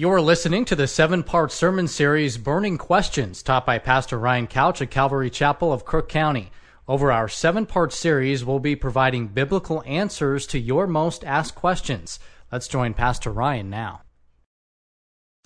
[0.00, 4.80] You're listening to the seven part sermon series Burning Questions, taught by Pastor Ryan Couch
[4.80, 6.50] at Calvary Chapel of Crook County.
[6.88, 12.18] Over our seven part series, we'll be providing biblical answers to your most asked questions.
[12.50, 14.00] Let's join Pastor Ryan now.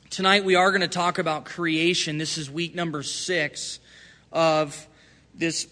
[0.09, 2.19] Tonight, we are going to talk about creation.
[2.19, 3.81] This is week number six
[4.31, 4.87] of
[5.35, 5.67] this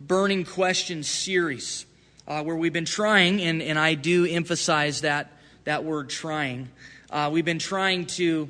[0.00, 1.86] Burning Questions series,
[2.28, 5.32] uh, where we've been trying, and, and I do emphasize that,
[5.64, 6.68] that word trying.
[7.12, 8.48] Uh, we've been trying to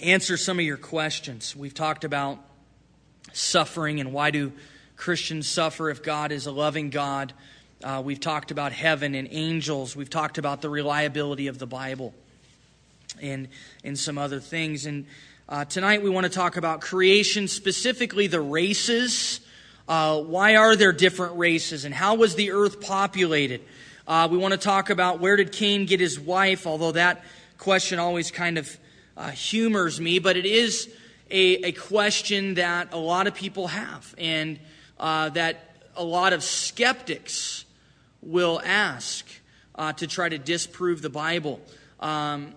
[0.00, 1.56] answer some of your questions.
[1.56, 2.38] We've talked about
[3.32, 4.52] suffering and why do
[4.96, 7.32] Christians suffer if God is a loving God.
[7.82, 9.96] Uh, we've talked about heaven and angels.
[9.96, 12.14] We've talked about the reliability of the Bible
[13.20, 13.48] and,
[13.82, 14.86] and some other things.
[14.86, 15.06] And
[15.48, 19.40] uh, tonight we want to talk about creation, specifically the races.
[19.88, 21.84] Uh, why are there different races?
[21.84, 23.60] And how was the earth populated?
[24.08, 27.22] Uh, we want to talk about where did Cain get his wife, although that
[27.58, 28.78] question always kind of
[29.18, 30.90] uh, humors me, but it is
[31.30, 34.58] a, a question that a lot of people have and
[34.98, 37.66] uh, that a lot of skeptics
[38.22, 39.26] will ask
[39.74, 41.60] uh, to try to disprove the Bible.
[42.00, 42.54] Um,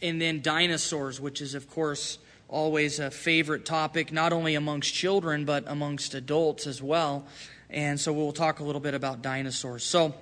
[0.00, 5.44] and then dinosaurs, which is, of course, always a favorite topic, not only amongst children,
[5.44, 7.24] but amongst adults as well.
[7.68, 9.82] And so we'll talk a little bit about dinosaurs.
[9.82, 10.14] So,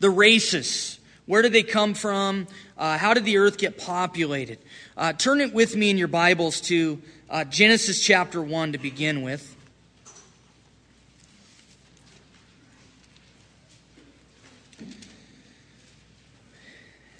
[0.00, 0.98] the races.
[1.26, 2.46] Where did they come from?
[2.76, 4.58] Uh, how did the earth get populated?
[4.96, 9.22] Uh, turn it with me in your Bibles to uh, Genesis chapter 1 to begin
[9.22, 9.54] with.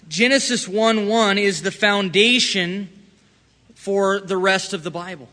[0.07, 2.89] Genesis 1 1 is the foundation
[3.75, 5.29] for the rest of the Bible.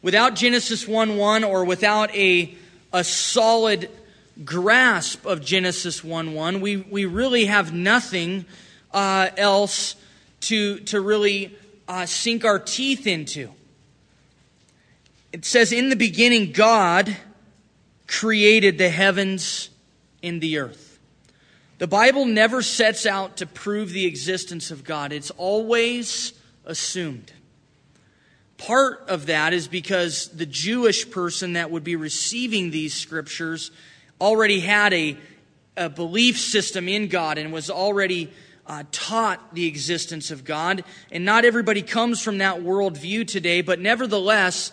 [0.00, 2.54] Without Genesis 1 1 or without a,
[2.92, 3.90] a solid
[4.42, 8.46] grasp of Genesis 1 1, we, we really have nothing
[8.92, 9.96] uh, else
[10.40, 13.50] to, to really uh, sink our teeth into.
[15.32, 17.16] It says, In the beginning, God
[18.06, 19.70] created the heavens
[20.22, 20.98] and the earth.
[21.78, 26.32] The Bible never sets out to prove the existence of God, it's always
[26.64, 27.32] assumed.
[28.56, 33.70] Part of that is because the Jewish person that would be receiving these scriptures
[34.20, 35.16] already had a,
[35.76, 38.30] a belief system in God and was already
[38.66, 40.84] uh, taught the existence of God.
[41.12, 44.72] And not everybody comes from that worldview today, but nevertheless,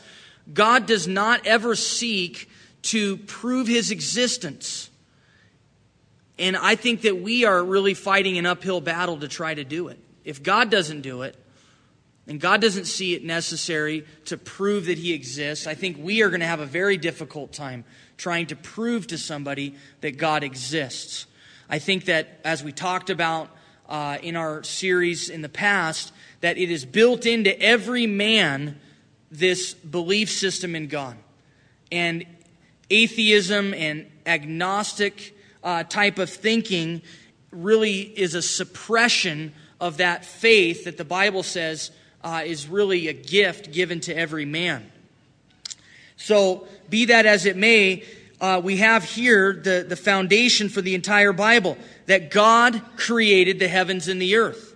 [0.54, 2.50] God does not ever seek
[2.84, 4.90] to prove his existence.
[6.40, 9.90] And I think that we are really fighting an uphill battle to try to do
[9.90, 10.00] it.
[10.24, 11.36] If God doesn't do it,
[12.28, 16.30] and God doesn't see it necessary to prove that He exists, I think we are
[16.30, 17.84] going to have a very difficult time
[18.22, 21.26] trying to prove to somebody that God exists.
[21.68, 23.50] I think that as we talked about
[23.90, 28.80] uh, in our series in the past, that it is built into every man
[29.32, 31.18] this belief system in God.
[31.92, 32.26] And
[32.92, 37.02] atheism and agnostic uh, type of thinking
[37.52, 41.90] really is a suppression of that faith that the Bible says
[42.24, 44.92] uh, is really a gift given to every man.
[46.22, 48.04] So, be that as it may,
[48.40, 53.68] uh, we have here the, the foundation for the entire Bible that God created the
[53.68, 54.76] heavens and the earth.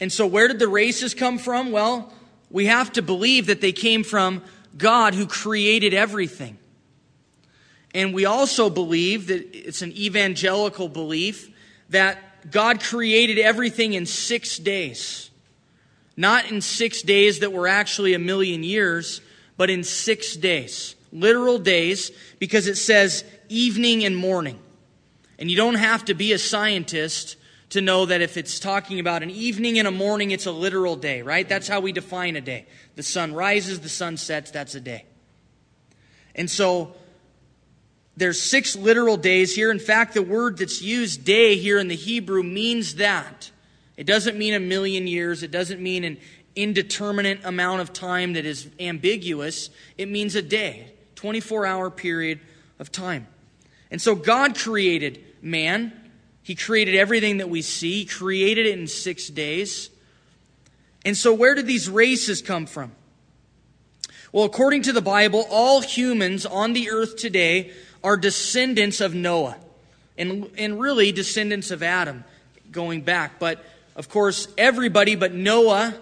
[0.00, 1.70] And so, where did the races come from?
[1.70, 2.12] Well,
[2.50, 4.42] we have to believe that they came from
[4.76, 6.58] God who created everything.
[7.94, 11.48] And we also believe that it's an evangelical belief
[11.90, 15.30] that God created everything in six days.
[16.16, 19.20] Not in six days that were actually a million years,
[19.60, 24.58] but in six days, literal days, because it says evening and morning.
[25.38, 27.36] And you don't have to be a scientist
[27.68, 30.96] to know that if it's talking about an evening and a morning, it's a literal
[30.96, 31.46] day, right?
[31.46, 32.68] That's how we define a day.
[32.96, 35.04] The sun rises, the sun sets, that's a day.
[36.34, 36.94] And so
[38.16, 39.70] there's six literal days here.
[39.70, 43.50] In fact, the word that's used day here in the Hebrew means that.
[43.98, 45.42] It doesn't mean a million years.
[45.42, 46.16] It doesn't mean an
[46.56, 49.70] indeterminate amount of time that is ambiguous.
[49.96, 52.40] It means a day, 24 hour period
[52.78, 53.26] of time.
[53.90, 55.92] And so God created man.
[56.42, 58.00] He created everything that we see.
[58.00, 59.90] He created it in six days.
[61.04, 62.92] And so, where did these races come from?
[64.32, 67.72] Well, according to the Bible, all humans on the earth today
[68.04, 69.56] are descendants of Noah.
[70.16, 72.24] And, and really descendants of Adam
[72.70, 73.38] going back.
[73.38, 73.64] But,
[73.96, 75.94] of course, everybody but Noah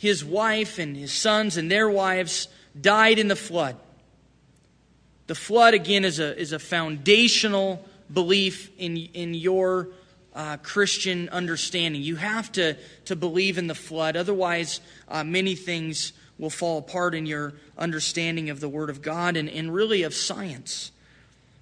[0.00, 2.48] his wife and his sons and their wives
[2.80, 3.76] died in the flood.
[5.26, 9.88] The flood, again, is a, is a foundational belief in, in your
[10.34, 12.00] uh, Christian understanding.
[12.00, 14.16] You have to, to believe in the flood.
[14.16, 19.36] Otherwise, uh, many things will fall apart in your understanding of the Word of God
[19.36, 20.92] and, and really of science.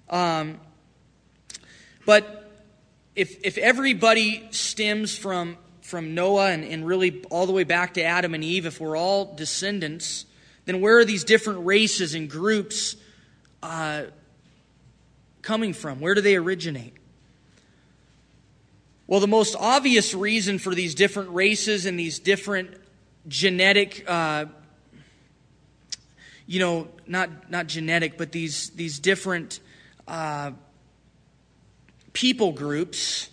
[0.09, 0.61] Um,
[2.05, 2.49] but
[3.17, 5.57] if, if everybody stems from,
[5.89, 8.95] from Noah and, and really all the way back to Adam and Eve, if we're
[8.95, 10.25] all descendants,
[10.65, 12.95] then where are these different races and groups
[13.63, 14.03] uh,
[15.41, 15.99] coming from?
[15.99, 16.93] Where do they originate?
[19.07, 22.69] Well, the most obvious reason for these different races and these different
[23.27, 24.45] genetic, uh,
[26.45, 29.59] you know, not not genetic, but these these different
[30.07, 30.51] uh,
[32.13, 33.31] people groups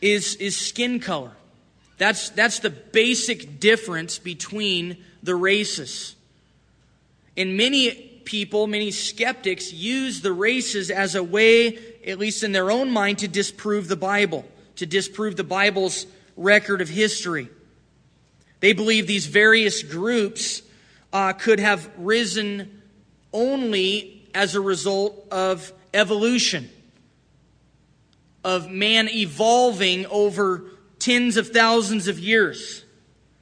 [0.00, 1.32] is is skin color.
[2.00, 6.16] That's that's the basic difference between the races.
[7.36, 7.90] And many
[8.24, 13.18] people, many skeptics, use the races as a way, at least in their own mind,
[13.18, 16.06] to disprove the Bible to disprove the Bible's
[16.38, 17.50] record of history.
[18.60, 20.62] They believe these various groups
[21.12, 22.80] uh, could have risen
[23.30, 26.70] only as a result of evolution,
[28.42, 30.64] of man evolving over
[31.00, 32.84] tens of thousands of years.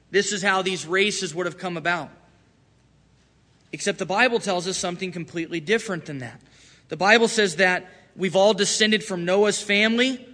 [0.09, 2.09] This is how these races would have come about.
[3.71, 6.41] Except the Bible tells us something completely different than that.
[6.87, 10.25] The Bible says that we've all descended from Noah's family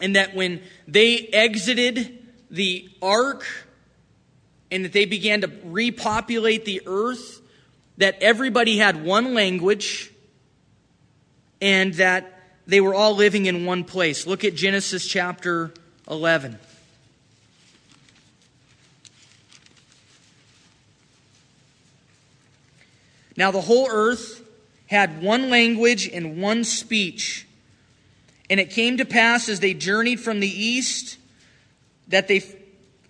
[0.00, 2.18] and that when they exited
[2.50, 3.46] the ark
[4.72, 7.40] and that they began to repopulate the earth,
[7.98, 10.10] that everybody had one language
[11.60, 14.26] and that they were all living in one place.
[14.26, 15.72] Look at Genesis chapter
[16.10, 16.58] 11.
[23.36, 24.42] Now, the whole earth
[24.86, 27.46] had one language and one speech.
[28.50, 31.16] And it came to pass as they journeyed from the east
[32.08, 32.40] that they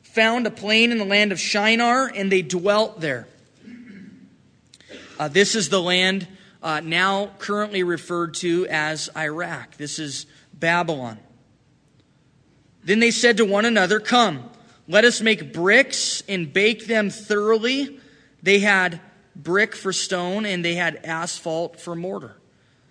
[0.03, 3.27] found a plain in the land of Shinar and they dwelt there.
[5.19, 6.29] Uh, this is the land
[6.63, 9.77] uh, now currently referred to as Iraq.
[9.77, 11.19] This is Babylon.
[12.83, 14.49] Then they said to one another, Come,
[14.89, 18.01] let us make bricks and bake them thoroughly.
[18.43, 19.01] They had
[19.37, 22.37] brick for stone and they had asphalt for mortar.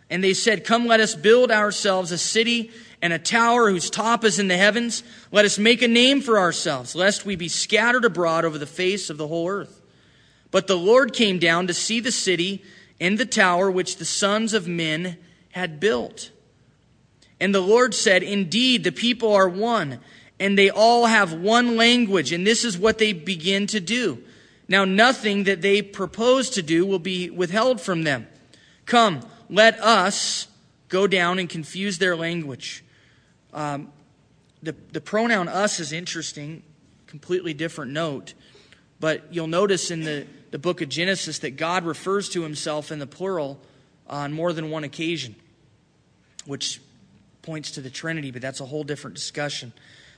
[0.09, 2.71] And they said, Come, let us build ourselves a city
[3.01, 5.03] and a tower whose top is in the heavens.
[5.31, 9.09] Let us make a name for ourselves, lest we be scattered abroad over the face
[9.09, 9.81] of the whole earth.
[10.51, 12.63] But the Lord came down to see the city
[12.99, 15.17] and the tower which the sons of men
[15.51, 16.31] had built.
[17.39, 19.99] And the Lord said, Indeed, the people are one,
[20.39, 24.23] and they all have one language, and this is what they begin to do.
[24.67, 28.27] Now, nothing that they propose to do will be withheld from them.
[28.85, 30.47] Come, let us
[30.89, 32.83] go down and confuse their language.
[33.53, 33.91] Um,
[34.61, 36.63] the, the pronoun us is interesting,
[37.07, 38.33] completely different note.
[38.99, 42.99] But you'll notice in the, the book of Genesis that God refers to himself in
[42.99, 43.59] the plural
[44.07, 45.35] on more than one occasion,
[46.45, 46.81] which
[47.49, 49.73] points to the Trinity, but that's a whole different discussion.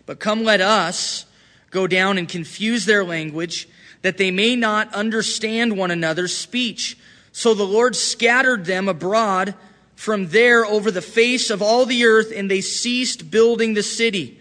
[0.06, 1.25] But come, let us
[1.69, 3.69] go down and confuse their language,
[4.01, 6.98] that they may not understand one another's speech.
[7.31, 9.56] So the Lord scattered them abroad
[9.95, 14.38] from there over the face of all the earth, and they ceased building the city.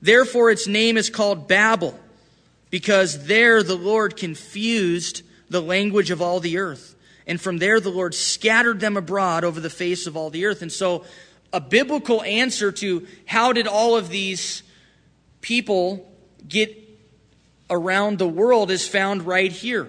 [0.00, 2.00] Therefore, its name is called Babel,
[2.70, 5.20] because there the Lord confused
[5.50, 6.94] the language of all the earth.
[7.26, 10.62] And from there, the Lord scattered them abroad over the face of all the earth.
[10.62, 11.04] And so,
[11.52, 14.62] a biblical answer to how did all of these
[15.40, 16.08] people
[16.46, 16.76] get
[17.68, 19.88] around the world is found right here.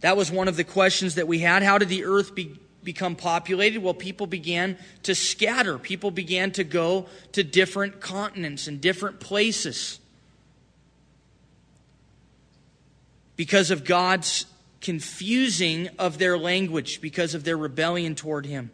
[0.00, 1.62] That was one of the questions that we had.
[1.62, 3.82] How did the earth be, become populated?
[3.82, 5.78] Well, people began to scatter.
[5.78, 10.00] People began to go to different continents and different places
[13.36, 14.46] because of God's
[14.80, 18.70] confusing of their language, because of their rebellion toward Him.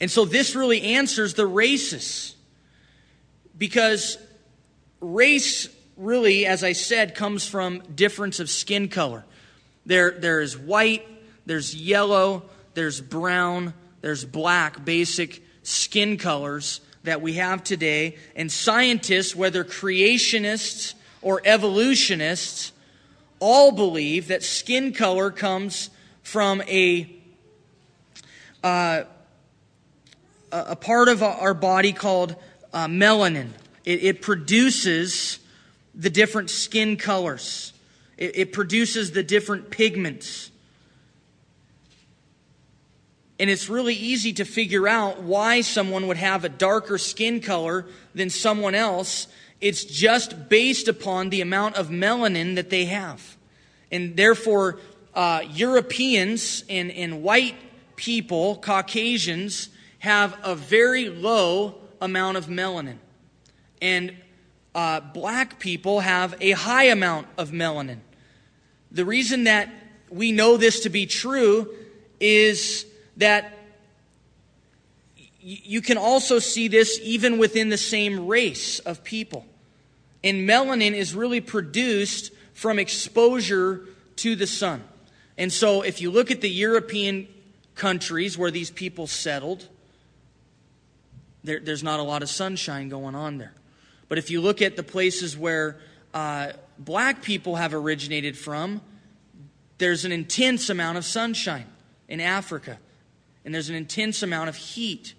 [0.00, 2.34] And so this really answers the races.
[3.56, 4.16] Because
[5.00, 9.24] race, really, as I said, comes from difference of skin color.
[9.84, 11.06] There, there is white,
[11.46, 18.16] there's yellow, there's brown, there's black, basic skin colors that we have today.
[18.34, 22.72] And scientists, whether creationists or evolutionists,
[23.40, 25.90] all believe that skin color comes
[26.22, 27.10] from a,
[28.62, 29.02] uh,
[30.52, 32.36] a part of our body called
[32.72, 33.50] uh, melanin.
[33.84, 35.38] It, it produces
[35.94, 37.72] the different skin colors.
[38.16, 40.50] It, it produces the different pigments.
[43.38, 47.86] And it's really easy to figure out why someone would have a darker skin color
[48.14, 49.28] than someone else.
[49.60, 53.36] It's just based upon the amount of melanin that they have.
[53.90, 54.78] And therefore,
[55.14, 57.56] uh, Europeans and, and white
[57.96, 62.96] people, Caucasians, have a very low amount of melanin.
[63.80, 64.16] And
[64.74, 67.98] uh, black people have a high amount of melanin.
[68.90, 69.70] The reason that
[70.10, 71.72] we know this to be true
[72.18, 73.56] is that
[75.40, 79.46] you can also see this even within the same race of people.
[80.22, 84.84] And melanin is really produced from exposure to the sun.
[85.38, 87.26] And so, if you look at the European
[87.74, 89.66] countries where these people settled,
[91.44, 93.54] there, there's not a lot of sunshine going on there.
[94.08, 95.78] But if you look at the places where
[96.12, 98.80] uh, black people have originated from,
[99.78, 101.66] there's an intense amount of sunshine
[102.08, 102.78] in Africa
[103.44, 105.14] and there's an intense amount of heat.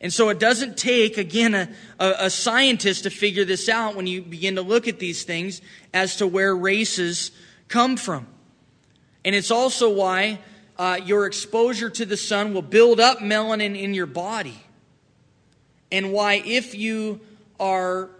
[0.00, 1.68] And so it doesn't take, again, a,
[1.98, 5.62] a, scientist to figure this out when you begin to look at these things
[5.94, 7.30] as to where races
[7.68, 8.26] come from.
[9.24, 10.40] And it's also why
[10.78, 14.60] uh, your exposure to the sun will build up melanin in your body.
[15.94, 17.20] And why, if you
[17.58, 18.10] are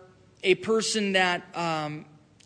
[0.43, 2.05] a person that um,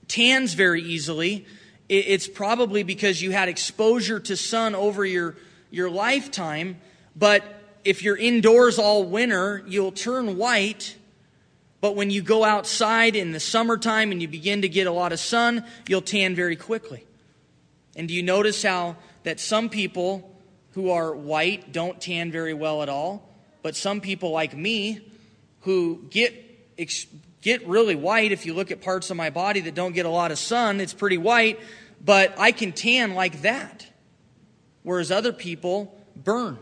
[0.09, 1.47] tans very easily,
[1.89, 5.37] it's probably because you had exposure to sun over your,
[5.71, 6.77] your lifetime
[7.19, 7.43] but
[7.85, 10.97] if you're indoors all winter, you'll turn white.
[11.81, 15.13] But when you go outside in the summertime and you begin to get a lot
[15.13, 17.05] of sun, you'll tan very quickly.
[17.97, 20.33] And do you notice how that some people
[20.73, 23.29] who are white don't tan very well at all?
[23.63, 25.01] But some people like me
[25.61, 26.35] who get
[27.43, 30.11] get really white if you look at parts of my body that don't get a
[30.11, 31.59] lot of sun, it's pretty white,
[32.05, 33.87] but I can tan like that.
[34.83, 36.59] Whereas other people burn.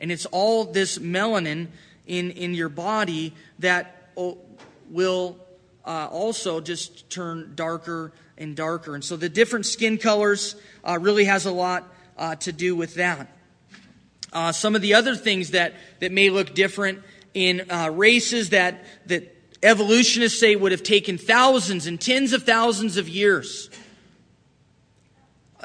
[0.00, 1.68] And it's all this melanin
[2.06, 4.12] in, in your body that
[4.90, 5.38] will
[5.84, 8.94] uh, also just turn darker and darker.
[8.94, 11.84] And so the different skin colors uh, really has a lot
[12.18, 13.28] uh, to do with that.
[14.32, 17.02] Uh, some of the other things that, that may look different
[17.34, 22.96] in uh, races that, that evolutionists say would have taken thousands and tens of thousands
[22.96, 23.68] of years.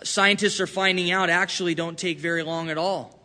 [0.03, 3.19] Scientists are finding out actually don't take very long at all.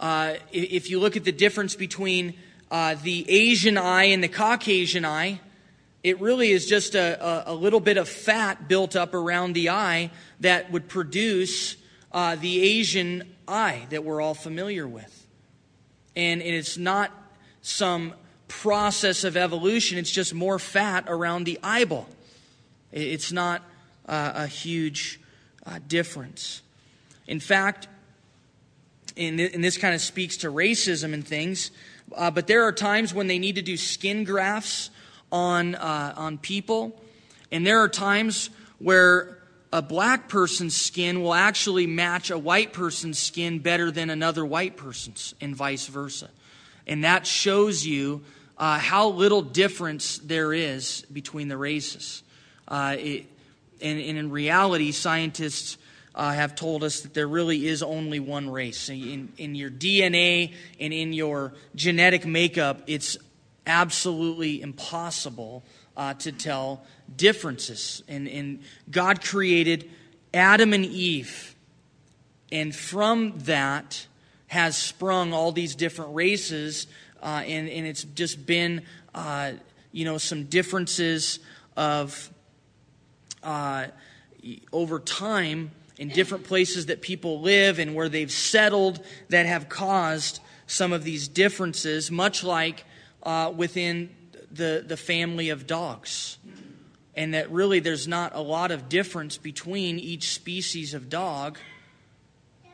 [0.00, 2.34] Uh, if you look at the difference between
[2.70, 5.40] uh, the Asian eye and the Caucasian eye,
[6.04, 9.70] it really is just a, a, a, little bit of fat built up around the
[9.70, 10.10] eye
[10.40, 11.76] that would produce
[12.12, 15.17] uh, the Asian eye that we're all familiar with.
[16.18, 17.12] And, and it's not
[17.62, 18.12] some
[18.48, 22.08] process of evolution, it's just more fat around the eyeball.
[22.90, 23.62] It's not
[24.08, 25.20] uh, a huge
[25.64, 26.62] uh, difference.
[27.28, 27.86] In fact,
[29.16, 31.70] and, this kind of speaks to racism and things.
[32.16, 34.90] Uh, but there are times when they need to do skin grafts
[35.30, 37.00] on, uh, on people.
[37.52, 39.37] And there are times where
[39.72, 44.76] a black person's skin will actually match a white person's skin better than another white
[44.76, 46.30] person's, and vice versa.
[46.86, 48.24] And that shows you
[48.56, 52.22] uh, how little difference there is between the races.
[52.66, 53.26] Uh, it,
[53.80, 55.76] and, and in reality, scientists
[56.14, 58.88] uh, have told us that there really is only one race.
[58.88, 63.16] In, in your DNA and in your genetic makeup, it's
[63.66, 65.62] absolutely impossible
[65.98, 66.82] uh, to tell
[67.14, 68.02] differences.
[68.08, 69.90] And, and God created
[70.32, 71.56] Adam and Eve,
[72.50, 74.06] and from that
[74.46, 76.86] has sprung all these different races,
[77.22, 78.82] uh, and, and it's just been,
[79.14, 79.52] uh,
[79.92, 81.40] you know, some differences
[81.76, 82.30] of
[83.42, 83.86] uh,
[84.72, 90.40] over time in different places that people live and where they've settled that have caused
[90.66, 92.84] some of these differences, much like
[93.24, 94.08] uh, within
[94.50, 96.38] the, the family of dogs.
[97.14, 101.58] And that really there's not a lot of difference between each species of dog,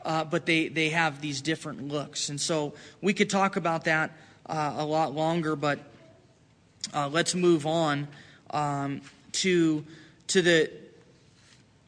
[0.04, 2.28] uh, but they, they have these different looks.
[2.28, 4.10] And so we could talk about that
[4.46, 5.78] uh, a lot longer, but
[6.92, 8.06] uh, let's move on
[8.50, 9.00] um,
[9.32, 9.84] to,
[10.26, 10.70] to the,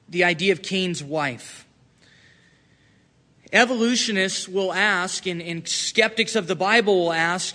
[0.08, 1.66] the idea of Cain's wife.
[3.52, 7.54] Evolutionists will ask, and, and skeptics of the Bible will ask,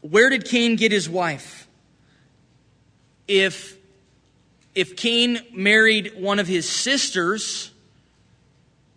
[0.00, 1.68] where did Cain get his wife?
[3.28, 3.76] If,
[4.74, 7.70] if Cain married one of his sisters,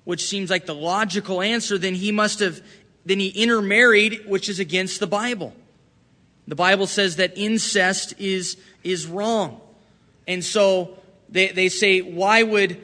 [0.06, 2.62] which seems like the logical answer, then he must have,
[3.06, 5.54] then he intermarried, which is against the Bible.
[6.48, 9.62] The Bible says that incest is, is wrong.
[10.28, 10.98] And so
[11.30, 12.80] they, they say, why would,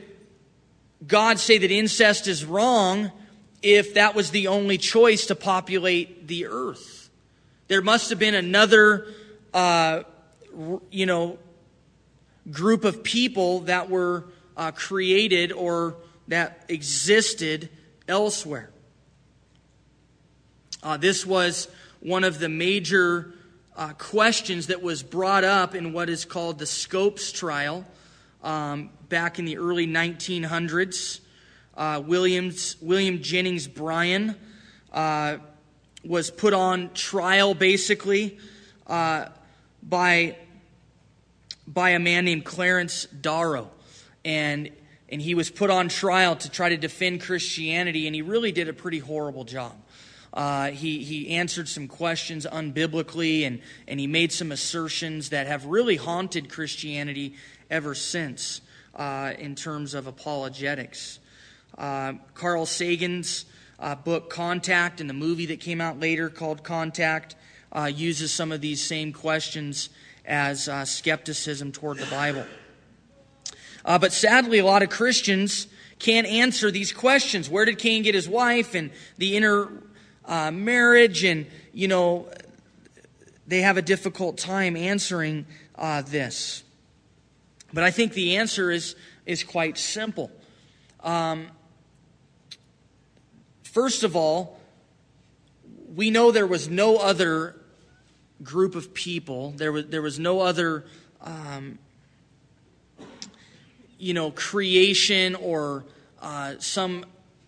[1.05, 3.11] God say that incest is wrong
[3.61, 6.98] if that was the only choice to populate the earth?
[7.69, 9.05] There must have been another,
[9.53, 10.01] uh,
[10.89, 11.38] you know,
[12.49, 14.25] group of people that were
[14.57, 15.97] uh, created or
[16.29, 17.69] that existed
[18.07, 18.71] elsewhere.
[20.81, 21.67] Uh, this was
[21.99, 23.35] one of the major
[23.75, 27.85] uh, questions that was brought up in what is called the Scopes trial
[28.41, 31.19] um, back in the early 1900s.
[31.77, 34.35] Uh, Williams, William Jennings Bryan
[34.91, 35.38] uh,
[36.03, 38.37] was put on trial basically
[38.87, 39.25] uh,
[39.83, 40.37] by,
[41.67, 43.69] by a man named Clarence Darrow.
[44.23, 44.69] And,
[45.09, 48.67] and he was put on trial to try to defend Christianity, and he really did
[48.67, 49.75] a pretty horrible job.
[50.33, 55.65] Uh, he, he answered some questions unbiblically and, and he made some assertions that have
[55.65, 57.33] really haunted Christianity
[57.69, 58.61] ever since
[58.95, 61.19] uh, in terms of apologetics.
[61.77, 63.45] Uh, Carl Sagan's
[63.79, 67.36] uh, book Contact and the movie that came out later called Contact
[67.71, 69.89] uh, uses some of these same questions
[70.25, 72.45] as uh, skepticism toward the Bible.
[73.83, 75.67] but sadly, a lot of Christians
[76.00, 77.50] can't answer these questions.
[77.50, 78.74] Where did Cain get his wife?
[78.74, 79.69] And the inner
[80.25, 82.29] uh, marriage, and, you know,
[83.48, 85.45] they have a difficult time answering
[85.75, 86.63] uh, this.
[87.74, 88.95] But I think the answer is,
[89.25, 90.31] is quite simple.
[91.03, 91.48] Um,
[93.71, 94.59] first of all,
[95.95, 97.55] we know there was no other
[98.41, 100.85] group of people, there was, there was no other,
[101.21, 101.77] um,
[103.97, 105.85] you know, creation or
[106.21, 107.05] uh, some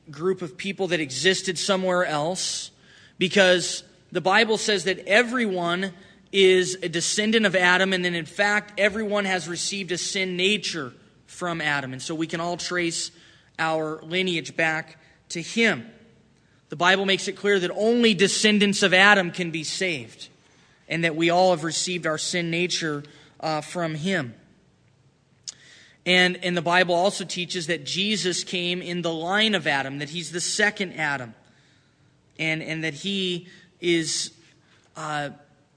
[0.09, 2.71] group of people that existed somewhere else
[3.17, 5.93] because the Bible says that everyone
[6.31, 10.93] is a descendant of Adam, and then in fact, everyone has received a sin nature
[11.25, 11.93] from Adam.
[11.93, 13.11] And so we can all trace
[13.59, 14.97] our lineage back
[15.29, 15.89] to him.
[16.71, 20.29] The Bible makes it clear that only descendants of Adam can be saved,
[20.87, 23.03] and that we all have received our sin nature
[23.41, 24.35] uh, from him.
[26.05, 30.11] And, and the Bible also teaches that Jesus came in the line of Adam, that
[30.11, 31.33] he's the second Adam,
[32.39, 33.49] and, and that he
[33.81, 34.31] is
[34.95, 35.31] uh,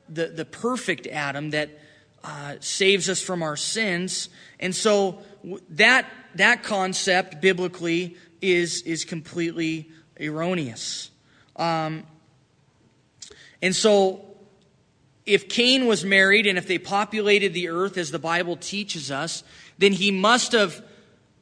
[0.08, 1.70] the, the perfect Adam that
[2.22, 4.28] uh, saves us from our sins.
[4.60, 5.18] And so
[5.70, 11.10] that, that concept biblically is, is completely erroneous.
[11.56, 12.04] Um,
[13.62, 14.24] and so
[15.26, 19.42] if Cain was married and if they populated the earth as the Bible teaches us,
[19.78, 20.82] then he must have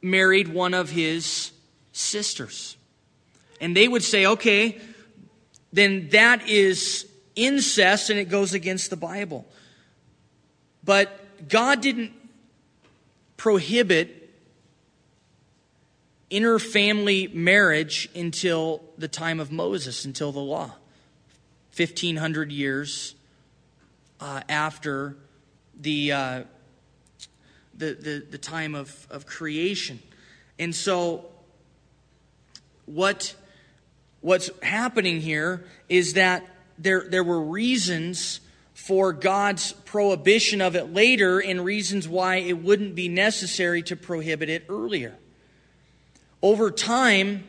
[0.01, 1.51] married one of his
[1.91, 2.77] sisters.
[3.59, 4.79] And they would say, okay,
[5.71, 9.45] then that is incest and it goes against the Bible.
[10.83, 12.13] But God didn't
[13.37, 14.22] prohibit
[16.33, 20.71] interfamily marriage until the time of Moses, until the law.
[21.75, 23.15] 1500 years
[24.19, 25.15] uh, after
[25.79, 26.43] the, uh,
[27.75, 29.99] the, the, the time of, of creation.
[30.57, 31.25] And so,
[32.85, 33.35] what,
[34.21, 38.39] what's happening here is that there, there were reasons
[38.73, 44.49] for God's prohibition of it later and reasons why it wouldn't be necessary to prohibit
[44.49, 45.15] it earlier.
[46.43, 47.45] Over time,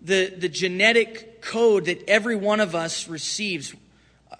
[0.00, 3.74] the, the genetic code that every one of us receives,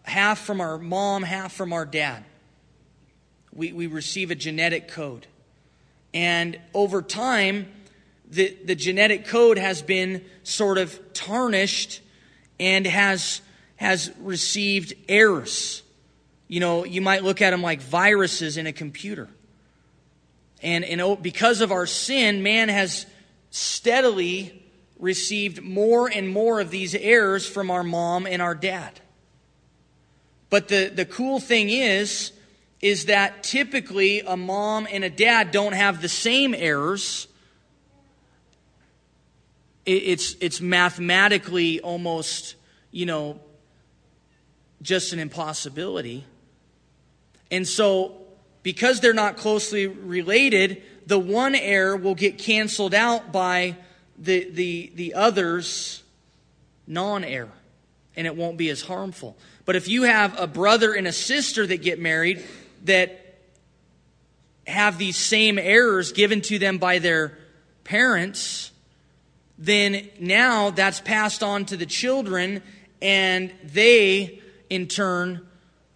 [0.05, 2.25] half from our mom, half from our dad,
[3.53, 5.27] we, we receive a genetic code.
[6.15, 7.73] And over time,
[8.31, 12.01] the, the genetic code has been sort of tarnished
[12.61, 13.41] and has,
[13.77, 15.83] has received errors.
[16.47, 19.29] You know, you might look at them like viruses in a computer.
[20.63, 23.05] And, and because of our sin, man has
[23.51, 24.63] steadily
[24.99, 29.01] received more and more of these errors from our mom and our dad.
[30.51, 32.33] But the, the cool thing is,
[32.81, 37.27] is that typically a mom and a dad don't have the same errors.
[39.85, 42.55] It's, it's mathematically almost,
[42.91, 43.41] you know,
[44.81, 46.25] just an impossibility.
[47.51, 48.19] And so,
[48.63, 53.77] because they're not closely related, the one error will get canceled out by
[54.18, 56.03] the, the, the other's
[56.87, 57.49] non error,
[58.14, 59.35] and it won't be as harmful.
[59.64, 62.44] But if you have a brother and a sister that get married,
[62.85, 63.38] that
[64.66, 67.38] have these same errors given to them by their
[67.85, 68.71] parents,
[69.57, 72.62] then now that's passed on to the children,
[73.01, 75.47] and they, in turn,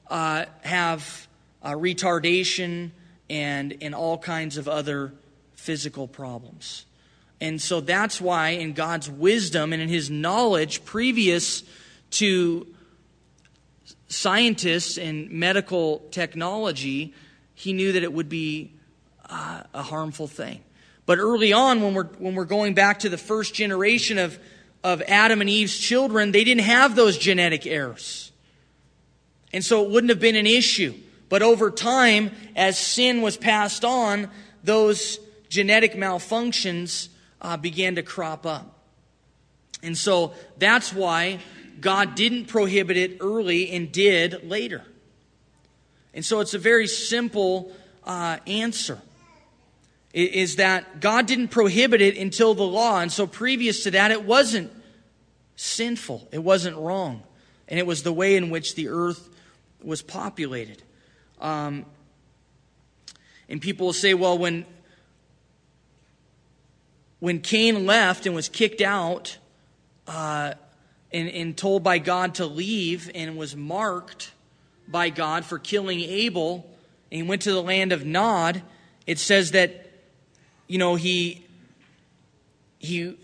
[0.09, 1.29] uh, have
[1.63, 2.93] uh, retardation
[3.33, 5.15] and, and all kinds of other
[5.55, 6.85] physical problems.
[7.41, 11.65] And so that's why, in God's wisdom and in his knowledge previous
[12.11, 12.67] to
[14.09, 17.15] scientists and medical technology,
[17.55, 18.75] he knew that it would be
[19.31, 20.61] uh, a harmful thing.
[21.07, 24.39] But early on, when we're, when we're going back to the first generation of,
[24.85, 28.31] of Adam and Eve's children, they didn't have those genetic errors.
[29.55, 30.95] And so it wouldn't have been an issue.
[31.33, 34.29] But over time, as sin was passed on,
[34.63, 35.19] those
[35.49, 37.09] genetic malfunctions
[37.41, 38.79] uh, began to crop up.
[39.83, 41.39] And so that's why
[41.81, 44.85] God didn't prohibit it early and did later.
[46.13, 47.73] And so it's a very simple
[48.05, 49.01] uh, answer
[50.13, 53.01] is that God didn't prohibit it until the law.
[53.01, 54.71] And so previous to that, it wasn't
[55.57, 57.23] sinful, it wasn't wrong.
[57.69, 59.31] And it was the way in which the earth
[59.83, 60.83] was populated.
[61.43, 61.85] Um,
[63.49, 64.65] and people will say, well, when,
[67.19, 69.37] when Cain left and was kicked out
[70.07, 70.55] uh,
[71.13, 74.33] and, and told by God to leave and was marked
[74.87, 76.65] by God for killing Abel,
[77.11, 78.63] and he went to the land of Nod,
[79.07, 79.91] it says that,
[80.69, 81.45] you know, he,
[82.79, 83.19] he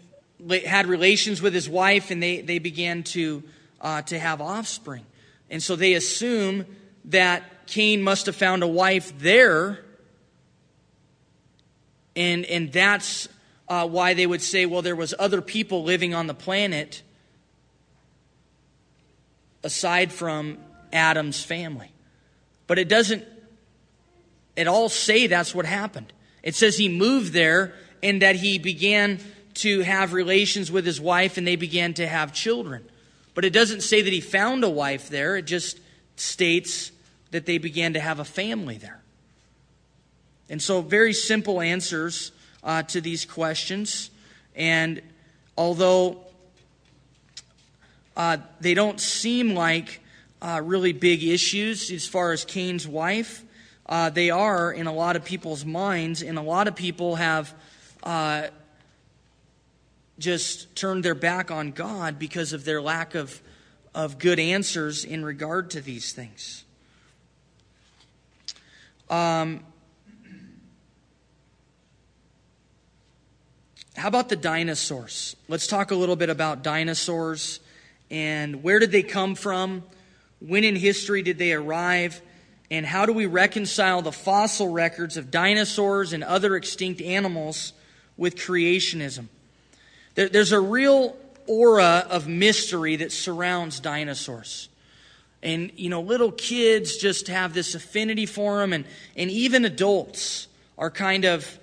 [0.66, 3.44] had relations with his wife and they, they began to,
[3.80, 5.06] uh, to have offspring.
[5.50, 6.66] And so they assume
[7.06, 9.84] that Cain must have found a wife there.
[12.16, 13.28] And, and that's
[13.68, 17.02] uh, why they would say, well, there was other people living on the planet
[19.62, 20.58] aside from
[20.92, 21.92] Adam's family.
[22.66, 23.24] But it doesn't
[24.56, 26.12] at all say that's what happened.
[26.42, 29.20] It says he moved there and that he began
[29.54, 32.88] to have relations with his wife and they began to have children.
[33.34, 35.78] But it doesn't say that he found a wife there, it just
[36.16, 36.92] states
[37.30, 39.00] that they began to have a family there.
[40.48, 44.10] And so, very simple answers uh, to these questions.
[44.54, 45.02] And
[45.56, 46.18] although
[48.16, 50.00] uh, they don't seem like
[50.40, 53.44] uh, really big issues as far as Cain's wife,
[53.86, 57.54] uh, they are in a lot of people's minds, and a lot of people have
[58.02, 58.48] uh,
[60.18, 63.40] just turned their back on God because of their lack of,
[63.94, 66.64] of good answers in regard to these things.
[69.10, 69.64] Um,
[73.96, 75.34] how about the dinosaurs?
[75.48, 77.60] Let's talk a little bit about dinosaurs
[78.10, 79.82] and where did they come from?
[80.40, 82.20] When in history did they arrive?
[82.70, 87.72] And how do we reconcile the fossil records of dinosaurs and other extinct animals
[88.16, 89.28] with creationism?
[90.14, 91.16] There's a real
[91.46, 94.68] aura of mystery that surrounds dinosaurs.
[95.42, 98.84] And, you know, little kids just have this affinity for them, and,
[99.16, 101.58] and even adults are kind of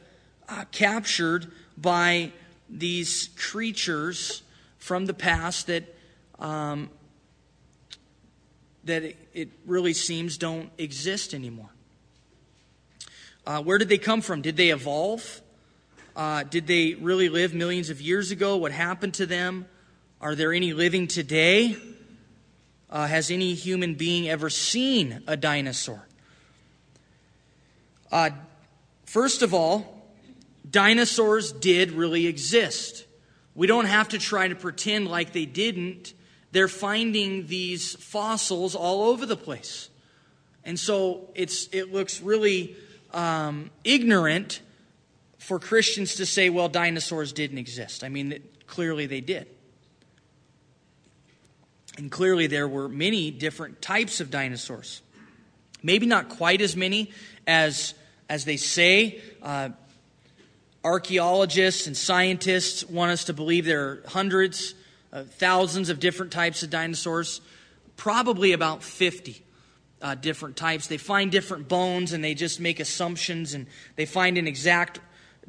[0.48, 2.32] uh, captured by
[2.70, 4.44] these creatures
[4.78, 5.84] from the past that,
[6.40, 6.90] um,
[8.86, 11.70] that it, it, really seems don't exist anymore.
[13.46, 14.42] Uh, where did they come from?
[14.42, 15.42] Did they evolve?
[16.16, 18.56] Uh, did they really live millions of years ago?
[18.58, 19.66] What happened to them?
[20.22, 21.76] Are there any living today?
[22.90, 26.08] Uh, has any human being ever seen a dinosaur?
[28.12, 28.30] Uh,
[29.06, 30.08] first of all,
[30.70, 33.06] dinosaurs did really exist.
[33.56, 36.14] We don't have to try to pretend like they didn't.
[36.52, 39.90] They're finding these fossils all over the place.
[40.64, 42.76] And so it's, it looks really
[43.14, 44.62] um, ignorant
[45.38, 48.04] for Christians to say, well, dinosaurs didn't exist.
[48.04, 49.48] I mean, clearly they did.
[51.98, 55.02] And clearly there were many different types of dinosaurs.
[55.82, 57.12] Maybe not quite as many
[57.48, 57.94] as,
[58.30, 59.22] as they say.
[59.42, 59.70] Uh,
[60.84, 64.76] archaeologists and scientists want us to believe there are hundreds,
[65.14, 67.42] uh, thousands of different types of dinosaurs,
[67.96, 69.42] probably about 50
[70.02, 70.88] uh, different types.
[70.88, 75.00] They find different bones and they just make assumptions and they find an exact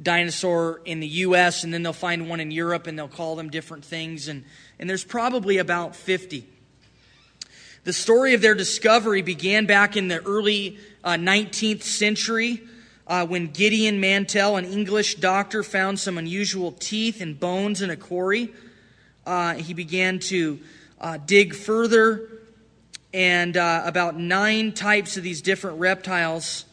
[0.02, 3.50] dinosaur in the U.S., and then they'll find one in Europe, and they'll call them
[3.50, 4.28] different things.
[4.28, 4.44] And,
[4.78, 6.46] and there's probably about 50.
[7.84, 12.62] The story of their discovery began back in the early uh, 19th century
[13.06, 17.96] uh, when Gideon Mantell, an English doctor, found some unusual teeth and bones in a
[17.96, 18.52] quarry.
[19.24, 20.58] Uh, he began to
[21.00, 22.28] uh, dig further,
[23.14, 26.64] and uh, about nine types of these different reptiles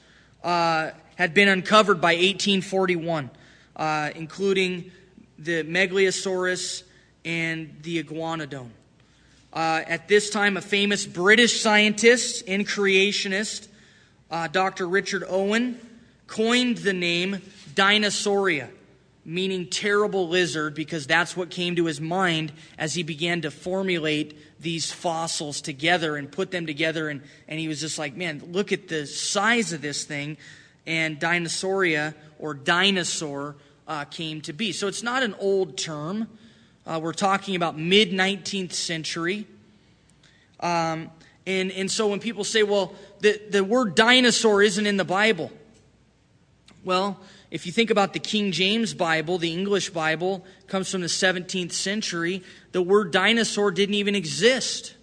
[0.43, 3.29] uh, had been uncovered by 1841,
[3.75, 4.91] uh, including
[5.37, 6.83] the Megalosaurus
[7.25, 8.69] and the Iguanodon.
[9.51, 13.67] Uh, at this time, a famous British scientist and creationist,
[14.31, 14.87] uh, Dr.
[14.87, 15.79] Richard Owen,
[16.27, 17.41] coined the name
[17.75, 18.69] Dinosauria.
[19.25, 24.37] meaning terrible lizard, because that's what came to his mind as he began to formulate
[24.59, 27.09] these fossils together and put them together.
[27.09, 30.37] And, and he was just like, man, look at the size of this thing.
[30.85, 33.55] And Dinosauria, or dinosaur,
[33.87, 34.73] uh, came to be.
[34.73, 36.27] So it's not an old term.
[36.85, 39.47] Uh, we're talking about mid 19th century.
[40.59, 41.11] Um,
[41.45, 45.51] and, and so when people say, well, the, the word dinosaur isn't in the Bible,
[46.83, 47.19] well,
[47.51, 51.71] if you think about the King James Bible, the English Bible comes from the 17th
[51.71, 54.95] century, the word dinosaur didn't even exist.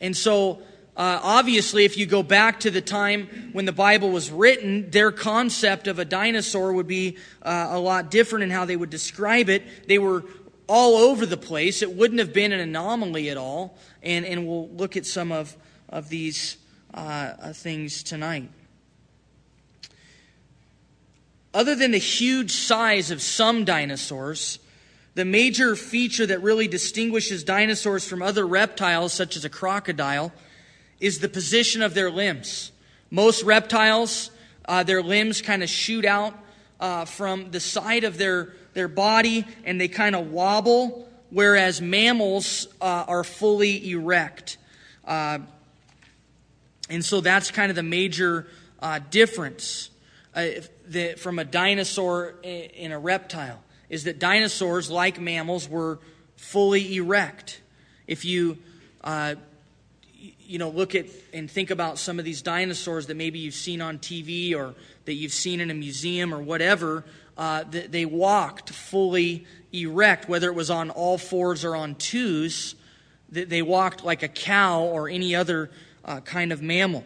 [0.00, 0.62] And so,
[0.96, 5.12] uh, obviously, if you go back to the time when the Bible was written, their
[5.12, 9.48] concept of a dinosaur would be uh, a lot different in how they would describe
[9.48, 9.86] it.
[9.86, 10.24] They were
[10.68, 11.82] all over the place.
[11.82, 13.76] It wouldn't have been an anomaly at all.
[14.02, 15.56] And, and we'll look at some of,
[15.88, 16.56] of these
[16.94, 18.50] uh, uh things tonight.
[21.52, 24.58] Other than the huge size of some dinosaurs,
[25.14, 30.32] the major feature that really distinguishes dinosaurs from other reptiles, such as a crocodile,
[31.00, 32.70] is the position of their limbs.
[33.10, 34.30] Most reptiles,
[34.66, 36.34] uh, their limbs kind of shoot out
[36.78, 42.68] uh, from the side of their, their body and they kind of wobble, whereas mammals
[42.80, 44.56] uh, are fully erect.
[45.04, 45.40] Uh,
[46.88, 48.46] and so that's kind of the major
[48.80, 49.90] uh, difference
[50.34, 50.46] uh,
[50.86, 55.98] the, from a dinosaur in a reptile is that dinosaurs, like mammals, were
[56.36, 57.60] fully erect.
[58.06, 58.58] If you,
[59.02, 59.34] uh,
[60.14, 63.80] you know, look at and think about some of these dinosaurs that maybe you've seen
[63.80, 64.74] on TV or
[65.06, 67.04] that you've seen in a museum or whatever,
[67.38, 72.74] uh, they walked fully erect, whether it was on all fours or on twos.
[73.30, 75.70] They walked like a cow or any other
[76.04, 77.04] uh, kind of mammal.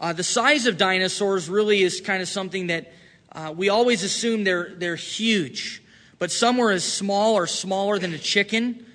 [0.00, 2.92] Uh, the size of dinosaurs really is kind of something that
[3.32, 5.82] uh, we always assume they're, they're huge,
[6.18, 8.86] but some were as small or smaller than a chicken.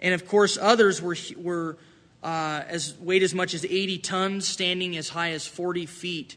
[0.00, 1.78] And of course, others were, were
[2.22, 6.36] uh, as weighed as much as 80 tons, standing as high as 40 feet.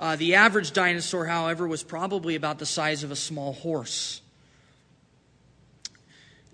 [0.00, 4.22] Uh, the average dinosaur, however, was probably about the size of a small horse.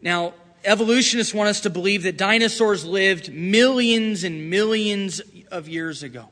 [0.03, 6.29] Now, evolutionists want us to believe that dinosaurs lived millions and millions of years ago.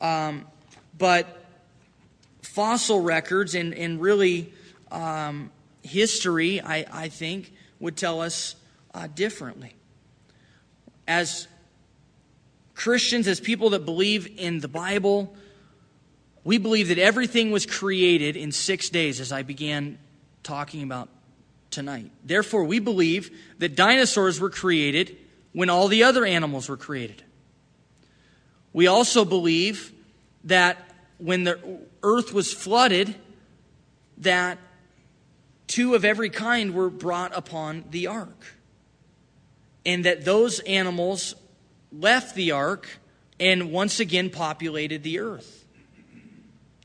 [0.00, 0.46] Um,
[0.96, 1.44] but
[2.42, 4.52] fossil records and, and really
[4.92, 5.50] um,
[5.82, 8.54] history, I, I think, would tell us
[8.94, 9.74] uh, differently.
[11.08, 11.48] As
[12.76, 15.34] Christians, as people that believe in the Bible,
[16.46, 19.98] we believe that everything was created in six days, as I began
[20.44, 21.08] talking about
[21.72, 22.12] tonight.
[22.24, 25.16] Therefore, we believe that dinosaurs were created
[25.52, 27.24] when all the other animals were created.
[28.72, 29.92] We also believe
[30.44, 30.78] that
[31.18, 33.16] when the earth was flooded,
[34.18, 34.58] that
[35.66, 38.54] two of every kind were brought upon the ark.
[39.84, 41.34] And that those animals
[41.90, 42.86] left the ark
[43.40, 45.64] and once again populated the earth.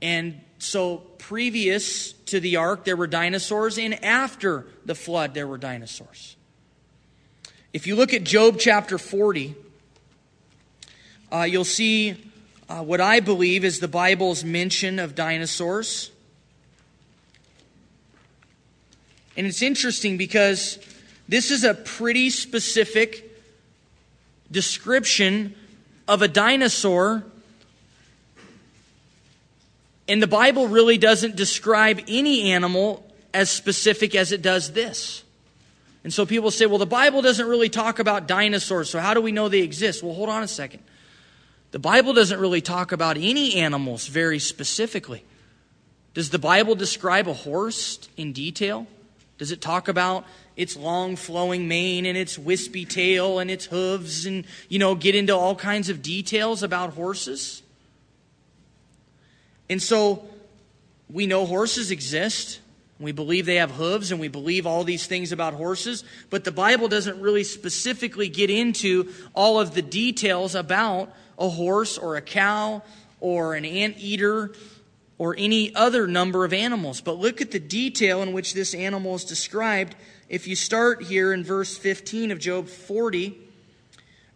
[0.01, 5.57] And so, previous to the ark, there were dinosaurs, and after the flood, there were
[5.57, 6.35] dinosaurs.
[7.73, 9.55] If you look at Job chapter 40,
[11.31, 12.31] uh, you'll see
[12.67, 16.11] uh, what I believe is the Bible's mention of dinosaurs.
[19.37, 20.77] And it's interesting because
[21.29, 23.31] this is a pretty specific
[24.51, 25.55] description
[26.07, 27.23] of a dinosaur.
[30.12, 35.24] And the Bible really doesn't describe any animal as specific as it does this.
[36.04, 39.21] And so people say, well, the Bible doesn't really talk about dinosaurs, so how do
[39.21, 40.04] we know they exist?
[40.04, 40.84] Well, hold on a second.
[41.71, 45.24] The Bible doesn't really talk about any animals very specifically.
[46.13, 48.88] Does the Bible describe a horse in detail?
[49.38, 50.26] Does it talk about
[50.58, 55.15] its long flowing mane and its wispy tail and its hooves and, you know, get
[55.15, 57.63] into all kinds of details about horses?
[59.71, 60.25] And so
[61.10, 62.60] we know horses exist.
[62.99, 66.51] We believe they have hooves and we believe all these things about horses, but the
[66.51, 72.21] Bible doesn't really specifically get into all of the details about a horse or a
[72.21, 72.84] cow
[73.21, 74.51] or an anteater
[75.17, 76.99] or any other number of animals.
[76.99, 79.95] But look at the detail in which this animal is described.
[80.27, 83.38] If you start here in verse 15 of Job 40,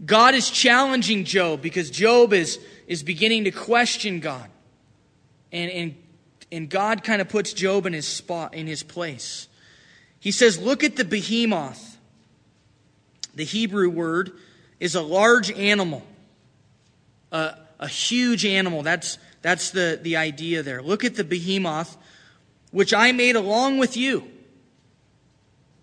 [0.06, 4.50] God is challenging Job because Job is, is beginning to question God.
[5.52, 5.96] And, and,
[6.52, 9.48] and God kind of puts Job in his spot, in his place.
[10.20, 11.98] He says, Look at the behemoth.
[13.36, 14.32] The Hebrew word
[14.80, 16.04] is a large animal
[17.36, 18.82] a, a huge animal.
[18.82, 20.82] That's, that's the, the idea there.
[20.82, 21.98] Look at the behemoth,
[22.72, 24.28] which I made along with you.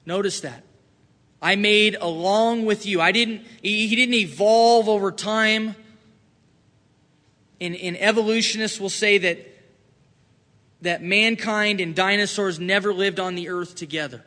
[0.07, 0.65] Notice that.
[1.41, 3.01] I made along with you.
[3.01, 5.75] I didn't, he didn't evolve over time.
[7.61, 9.49] In, in evolutionists will say that,
[10.83, 14.25] that mankind and dinosaurs never lived on the earth together.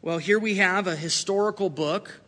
[0.00, 2.20] Well, here we have a historical book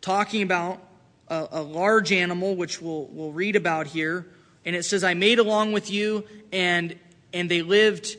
[0.00, 0.82] talking about
[1.28, 4.26] a, a large animal, which we'll, we'll read about here.
[4.64, 6.98] And it says, I made along with you, and
[7.32, 8.16] and they lived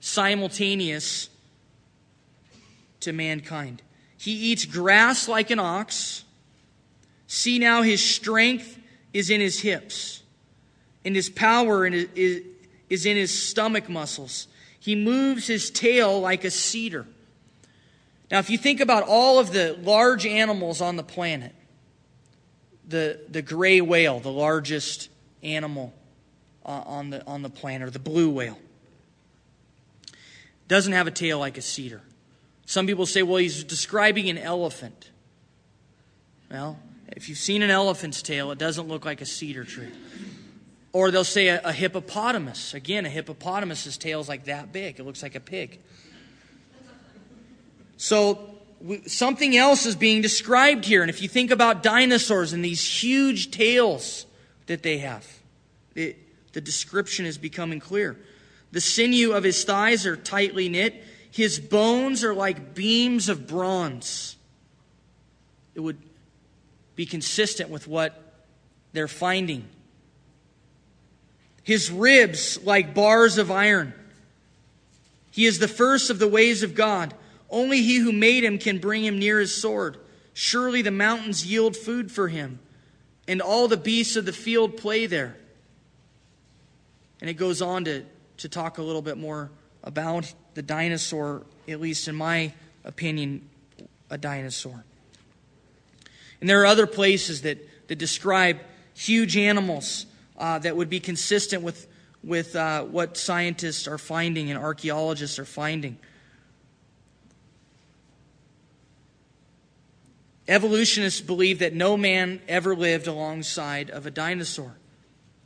[0.00, 1.28] simultaneous
[3.00, 3.80] to mankind.
[4.18, 6.24] He eats grass like an ox.
[7.28, 8.78] See now, his strength
[9.12, 10.22] is in his hips,
[11.04, 11.86] and his power
[12.88, 14.48] is in his stomach muscles.
[14.78, 17.06] He moves his tail like a cedar.
[18.30, 21.54] Now, if you think about all of the large animals on the planet,
[22.86, 25.08] the, the gray whale, the largest
[25.42, 25.92] animal
[26.64, 28.58] uh, on, the, on the planet, or the blue whale.
[30.68, 32.02] Doesn't have a tail like a cedar.
[32.64, 35.10] Some people say, well, he's describing an elephant.
[36.50, 39.92] Well, if you've seen an elephant's tail, it doesn't look like a cedar tree.
[40.96, 42.72] Or they'll say a, a hippopotamus.
[42.72, 45.78] Again, a hippopotamus's tail is like that big, it looks like a pig.
[47.98, 48.54] So
[49.06, 51.02] something else is being described here.
[51.02, 54.24] And if you think about dinosaurs and these huge tails
[54.68, 55.26] that they have,
[55.94, 56.16] it,
[56.54, 58.16] the description is becoming clear.
[58.72, 64.36] The sinew of his thighs are tightly knit, his bones are like beams of bronze.
[65.74, 65.98] It would
[66.94, 68.46] be consistent with what
[68.94, 69.68] they're finding.
[71.66, 73.92] His ribs like bars of iron.
[75.32, 77.12] He is the first of the ways of God.
[77.50, 79.96] Only he who made him can bring him near his sword.
[80.32, 82.60] Surely the mountains yield food for him,
[83.26, 85.36] and all the beasts of the field play there.
[87.20, 88.04] And it goes on to,
[88.36, 89.50] to talk a little bit more
[89.82, 92.52] about the dinosaur, at least in my
[92.84, 93.42] opinion,
[94.08, 94.84] a dinosaur.
[96.40, 98.60] And there are other places that, that describe
[98.94, 100.06] huge animals
[100.38, 101.86] uh, that would be consistent with,
[102.22, 105.98] with uh, what scientists are finding and archaeologists are finding.
[110.48, 114.76] Evolutionists believe that no man ever lived alongside of a dinosaur.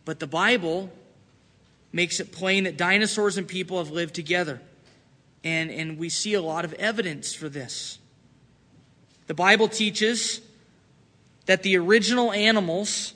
[0.05, 0.91] But the Bible
[1.93, 4.61] makes it plain that dinosaurs and people have lived together.
[5.43, 7.99] And, and we see a lot of evidence for this.
[9.27, 10.41] The Bible teaches
[11.47, 13.15] that the original animals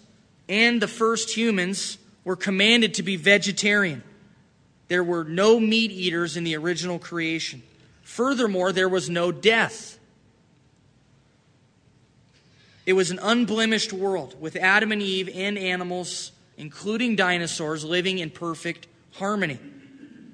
[0.48, 4.02] and the first humans were commanded to be vegetarian.
[4.88, 7.62] There were no meat eaters in the original creation.
[8.02, 9.98] Furthermore, there was no death.
[12.86, 18.30] It was an unblemished world with Adam and Eve and animals including dinosaurs, living in
[18.30, 19.58] perfect harmony,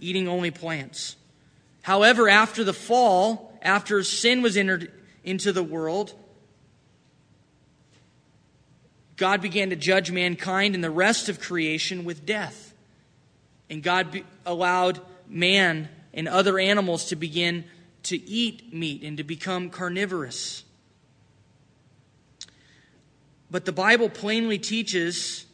[0.00, 1.16] eating only plants.
[1.82, 4.92] However, after the fall, after sin was entered
[5.24, 6.14] into the world,
[9.20, 12.72] God began to judge mankind and the rest of creation with death.
[13.68, 17.66] And God be- allowed man and other animals to begin
[18.04, 20.64] to eat meat and to become carnivorous.
[23.50, 25.44] But the Bible plainly teaches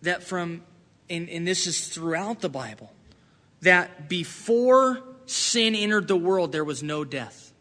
[0.00, 0.62] that from,
[1.10, 2.90] and, and this is throughout the Bible,
[3.60, 7.52] that before sin entered the world, there was no death.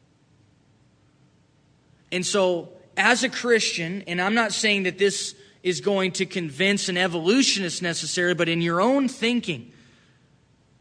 [2.14, 6.90] And so, as a Christian, and I'm not saying that this is going to convince
[6.90, 9.72] an evolutionist necessarily, but in your own thinking,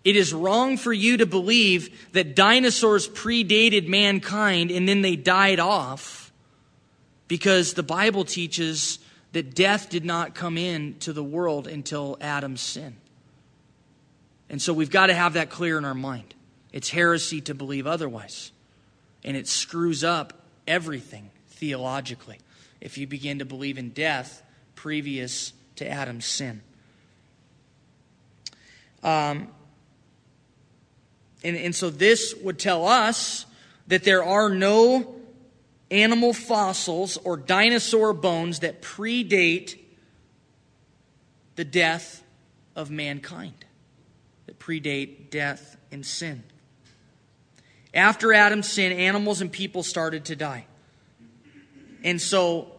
[0.04, 5.58] it is wrong for you to believe that dinosaurs predated mankind and then they died
[5.58, 6.32] off
[7.28, 9.00] because the Bible teaches
[9.32, 12.96] that death did not come into the world until Adam's sin.
[14.48, 16.34] And so we've got to have that clear in our mind.
[16.72, 18.52] It's heresy to believe otherwise.
[19.24, 20.34] And it screws up
[20.68, 22.38] everything theologically
[22.80, 24.42] if you begin to believe in death
[24.74, 26.62] previous to Adam's sin.
[29.02, 29.48] Um,
[31.42, 33.46] and, and so this would tell us
[33.86, 35.14] that there are no
[35.90, 39.78] animal fossils or dinosaur bones that predate
[41.54, 42.22] the death
[42.74, 43.64] of mankind,
[44.46, 46.42] that predate death and sin.
[47.94, 50.66] After Adam's sin, animals and people started to die.
[52.06, 52.70] And so,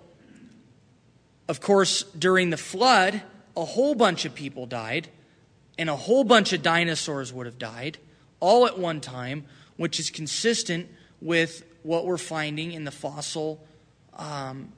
[1.48, 3.22] of course, during the flood,
[3.56, 5.10] a whole bunch of people died,
[5.78, 8.00] and a whole bunch of dinosaurs would have died
[8.40, 10.90] all at one time, which is consistent
[11.22, 13.64] with what we're finding in the fossil
[14.16, 14.72] um,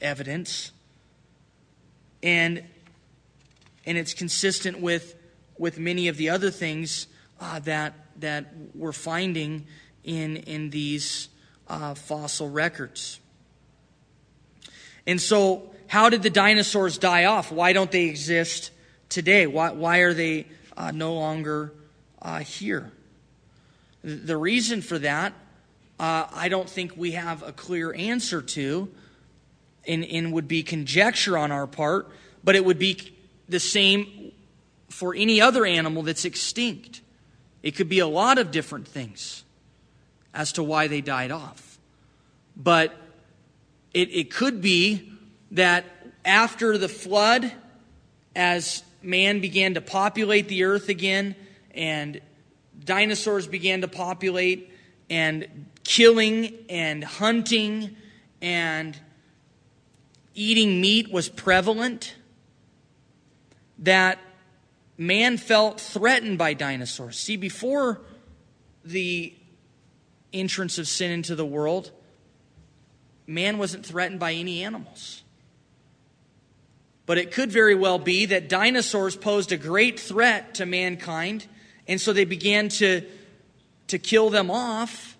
[0.00, 0.72] evidence.
[2.22, 2.62] And,
[3.84, 5.16] and it's consistent with
[5.58, 7.06] with many of the other things
[7.40, 9.66] uh, that, that we're finding
[10.02, 11.28] in, in these
[11.68, 13.20] uh, fossil records.
[15.06, 17.52] And so, how did the dinosaurs die off?
[17.52, 18.70] Why don't they exist
[19.08, 19.46] today?
[19.46, 20.46] Why, why are they
[20.76, 21.72] uh, no longer
[22.20, 22.90] uh, here?
[24.02, 25.32] The reason for that,
[26.00, 28.90] uh, I don't think we have a clear answer to,
[29.86, 32.10] and, and would be conjecture on our part,
[32.42, 33.14] but it would be
[33.48, 34.32] the same
[34.88, 37.00] for any other animal that's extinct.
[37.62, 39.44] It could be a lot of different things
[40.34, 41.78] as to why they died off.
[42.56, 42.94] But
[43.94, 45.12] it, it could be
[45.52, 45.84] that
[46.24, 47.52] after the flood,
[48.34, 51.34] as man began to populate the earth again
[51.74, 52.20] and
[52.84, 54.72] dinosaurs began to populate
[55.10, 57.96] and killing and hunting
[58.40, 58.98] and
[60.34, 62.16] eating meat was prevalent,
[63.78, 64.18] that
[64.96, 67.18] man felt threatened by dinosaurs.
[67.18, 68.00] See, before
[68.84, 69.34] the
[70.32, 71.90] entrance of sin into the world,
[73.26, 75.22] man wasn't threatened by any animals.
[77.06, 81.46] But it could very well be that dinosaurs posed a great threat to mankind,
[81.88, 83.02] and so they began to,
[83.88, 85.16] to kill them off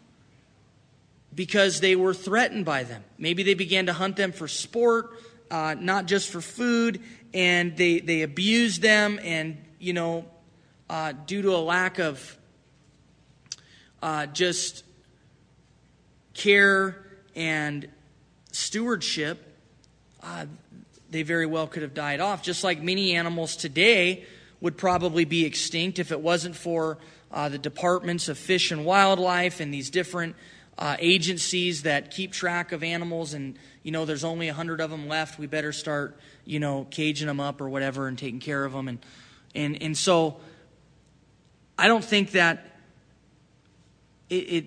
[1.34, 3.02] because they were threatened by them.
[3.18, 5.10] Maybe they began to hunt them for sport,
[5.50, 7.00] uh, not just for food,
[7.34, 10.24] and they, they abused them, and, you know,
[10.88, 12.38] uh, due to a lack of
[14.02, 14.84] uh, just
[16.34, 16.96] care
[17.34, 17.88] and
[18.52, 19.56] stewardship,
[20.22, 20.46] uh,
[21.10, 22.42] they very well could have died off.
[22.42, 24.24] Just like many animals today
[24.60, 26.98] would probably be extinct if it wasn't for
[27.32, 30.36] uh, the departments of fish and wildlife and these different
[30.78, 34.90] uh, agencies that keep track of animals and you know there's only a hundred of
[34.90, 38.64] them left we better start you know caging them up or whatever and taking care
[38.64, 38.98] of them and
[39.54, 40.36] and and so
[41.78, 42.78] i don't think that
[44.30, 44.66] it, it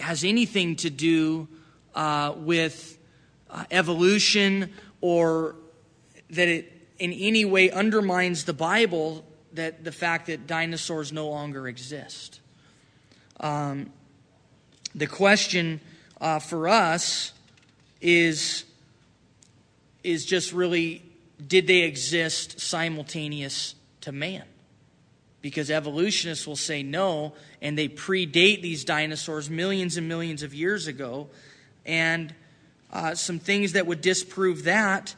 [0.00, 1.46] has anything to do
[1.96, 2.98] uh, with
[3.50, 5.56] uh, evolution or
[6.30, 9.24] that it in any way undermines the Bible
[9.54, 12.40] that the fact that dinosaurs no longer exist.
[13.40, 13.90] Um,
[14.94, 15.80] the question
[16.20, 17.32] uh, for us
[18.00, 18.64] is
[20.02, 21.02] is just really
[21.44, 24.44] did they exist simultaneous to man?
[25.42, 30.86] Because evolutionists will say no, and they predate these dinosaurs millions and millions of years
[30.86, 31.28] ago.
[31.86, 32.34] And
[32.92, 35.14] uh, some things that would disprove that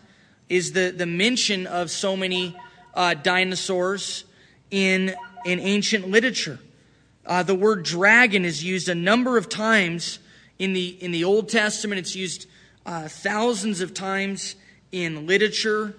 [0.49, 2.57] is the, the mention of so many
[2.95, 4.25] uh, dinosaurs
[4.71, 5.15] in,
[5.45, 6.59] in ancient literature.
[7.27, 10.21] Uh, the word dragon is used a number of times
[10.59, 12.47] in the, in the Old Testament, it's used
[12.85, 14.57] uh, thousands of times
[14.91, 15.95] in literature.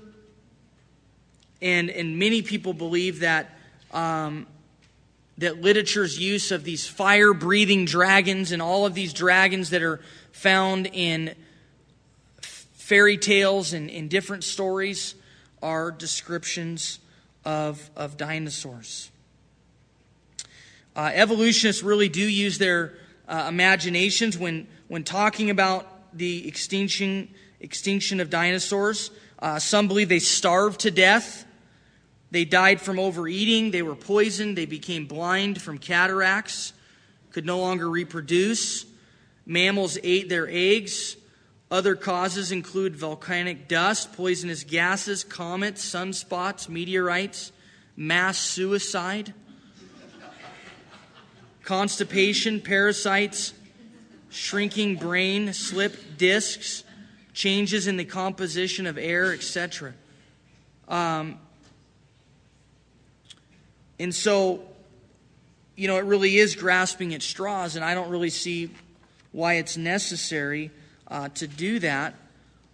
[1.62, 3.58] And, and many people believe that,
[3.94, 4.48] um,
[5.38, 10.02] that literature's use of these fire breathing dragons and all of these dragons that are
[10.32, 11.36] found in
[12.42, 15.16] fairy tales and in different stories
[15.62, 17.00] are descriptions
[17.46, 19.12] of, of dinosaurs.
[20.96, 22.94] Uh, evolutionists really do use their
[23.28, 29.12] uh, imaginations when, when talking about the extinction, extinction of dinosaurs.
[29.38, 31.46] Uh, some believe they starved to death.
[32.32, 33.72] They died from overeating.
[33.72, 34.58] They were poisoned.
[34.58, 36.74] They became blind from cataracts,
[37.32, 38.86] could no longer reproduce.
[39.50, 41.18] Mammals ate their eggs.
[41.72, 47.52] Other causes include volcanic dust, poisonous gases, comets, sunspots, meteorites,
[47.98, 49.34] mass suicide,
[51.64, 53.56] constipation, parasites,
[54.30, 56.84] shrinking brain, slip discs,
[57.34, 59.96] changes in the composition of air, etc.
[60.88, 61.40] Um,
[63.98, 64.62] and so,
[65.76, 68.70] you know, it really is grasping at straws, and I don't really see
[69.32, 70.72] why it's necessary
[71.08, 72.16] uh, to do that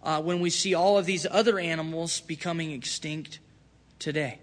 [0.02, 3.38] uh, when we see all of these other animals becoming extinct
[3.98, 4.38] today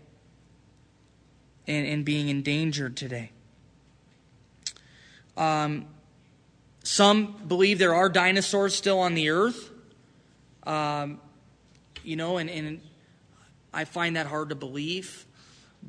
[1.68, 3.32] and, and being endangered today.
[5.38, 5.88] Um,
[6.84, 9.72] some believe there are dinosaurs still on the earth.
[10.66, 11.20] Um,
[12.04, 12.82] you know, and, and
[13.74, 15.26] I find that hard to believe.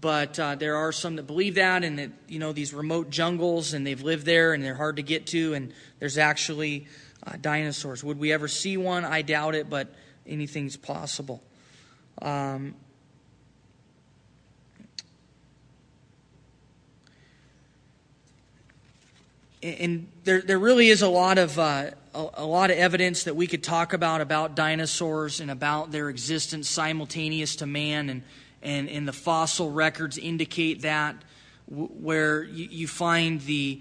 [0.00, 3.74] But uh, there are some that believe that, and that, you know, these remote jungles,
[3.74, 6.86] and they've lived there, and they're hard to get to, and there's actually
[7.26, 8.02] uh, dinosaurs.
[8.02, 9.04] Would we ever see one?
[9.04, 9.94] I doubt it, but
[10.26, 11.42] anything's possible.
[12.20, 12.74] Um,
[19.62, 23.34] and there, there really is a lot of uh, a, a, lot of evidence that
[23.34, 28.22] we could talk about about dinosaurs and about their existence simultaneous to man and
[28.64, 31.16] and, and the fossil records indicate that,
[31.68, 33.80] where you, you find the,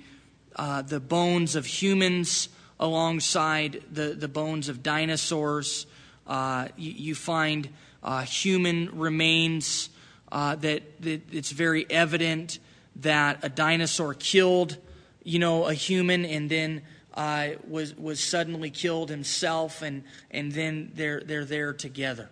[0.55, 5.85] uh, the bones of humans alongside the, the bones of dinosaurs.
[6.27, 7.69] Uh, you, you, find
[8.03, 9.89] uh, human remains
[10.31, 12.59] uh, that, that it's very evident
[12.97, 14.77] that a dinosaur killed,
[15.23, 16.81] you know, a human and then
[17.13, 22.29] uh, was was suddenly killed himself, and and then they're they're there together.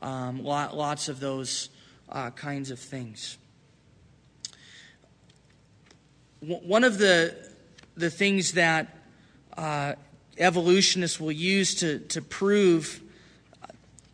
[0.00, 1.70] Um, lot, lots of those
[2.12, 3.38] uh, kinds of things.
[6.40, 7.50] One of the
[7.96, 8.96] the things that
[9.56, 9.94] uh,
[10.38, 13.00] evolutionists will use to to prove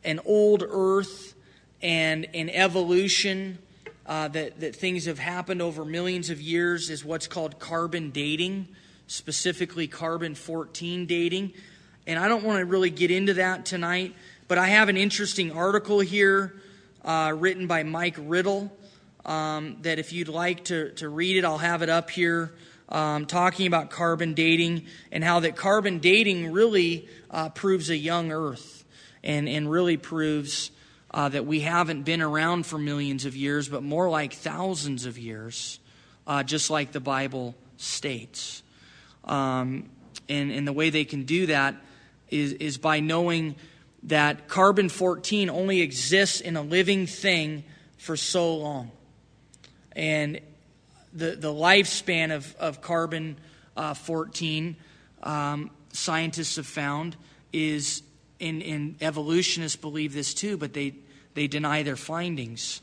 [0.04, 1.34] an old Earth
[1.82, 3.58] and an evolution
[4.06, 8.68] uh, that that things have happened over millions of years is what's called carbon dating
[9.08, 11.52] specifically carbon 14 dating.
[12.06, 14.14] And I don't want to really get into that tonight,
[14.46, 16.54] but I have an interesting article here
[17.04, 18.72] uh, written by Mike Riddle
[19.24, 22.52] um, that if you'd like to, to read it, I'll have it up here.
[22.88, 28.32] Um, talking about carbon dating and how that carbon dating really uh, proves a young
[28.32, 28.84] Earth
[29.22, 30.70] and, and really proves
[31.10, 35.18] uh, that we haven't been around for millions of years, but more like thousands of
[35.18, 35.80] years,
[36.26, 38.62] uh, just like the Bible states.
[39.24, 39.90] Um,
[40.28, 41.74] and, and the way they can do that
[42.30, 43.56] is, is by knowing
[44.04, 47.64] that carbon 14 only exists in a living thing
[47.98, 48.90] for so long.
[49.92, 50.40] And
[51.12, 53.36] the, the lifespan of, of carbon
[53.76, 54.76] uh, 14,
[55.22, 57.16] um, scientists have found,
[57.52, 58.02] is,
[58.40, 60.94] and, and evolutionists believe this too, but they,
[61.34, 62.80] they deny their findings,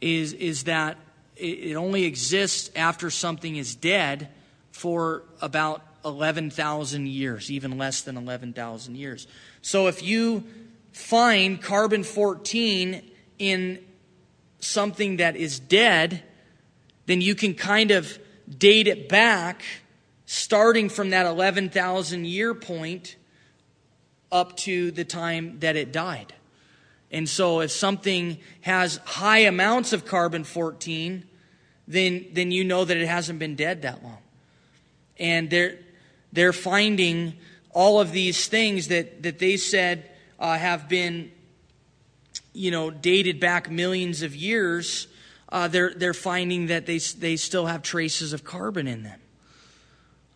[0.00, 0.98] is, is that
[1.36, 4.28] it only exists after something is dead
[4.70, 9.26] for about 11,000 years, even less than 11,000 years.
[9.62, 10.44] So if you
[10.92, 13.78] find carbon 14 in
[14.60, 16.22] something that is dead,
[17.06, 18.18] then you can kind of
[18.58, 19.62] date it back
[20.26, 23.16] starting from that 11,000 year point
[24.32, 26.32] up to the time that it died.
[27.10, 31.24] And so if something has high amounts of carbon 14,
[31.86, 34.18] then, then you know that it hasn't been dead that long
[35.18, 35.78] and they're
[36.34, 37.32] they're finding
[37.70, 41.32] all of these things that that they said uh, have been
[42.52, 45.08] you know dated back millions of years
[45.54, 49.20] uh, they're they're finding that they they still have traces of carbon in them.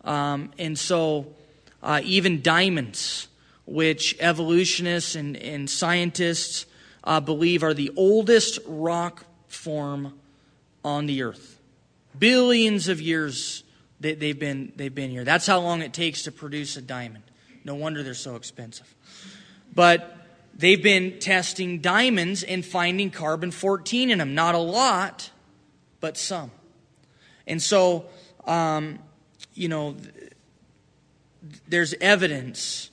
[0.05, 1.27] Um, and so
[1.83, 3.27] uh, even diamonds
[3.65, 6.65] which evolutionists and, and scientists
[7.03, 10.17] uh, believe are the oldest rock form
[10.83, 11.59] on the earth.
[12.17, 13.63] Billions of years
[13.99, 15.23] they, they've, been, they've been here.
[15.23, 17.23] That's how long it takes to produce a diamond.
[17.63, 18.95] No wonder they're so expensive.
[19.73, 20.15] But
[20.55, 24.33] they've been testing diamonds and finding carbon 14 in them.
[24.33, 25.31] Not a lot,
[25.99, 26.51] but some.
[27.45, 28.05] And so,
[28.45, 28.99] um,
[29.53, 29.95] you know,
[31.67, 32.91] there's evidence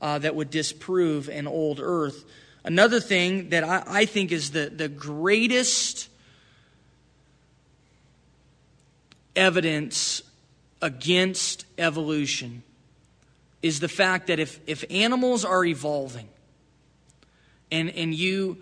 [0.00, 2.24] uh, that would disprove an old earth.
[2.62, 6.08] Another thing that I, I think is the, the greatest
[9.34, 10.22] evidence
[10.84, 12.62] against evolution
[13.62, 16.28] is the fact that if, if animals are evolving
[17.72, 18.58] and, and you,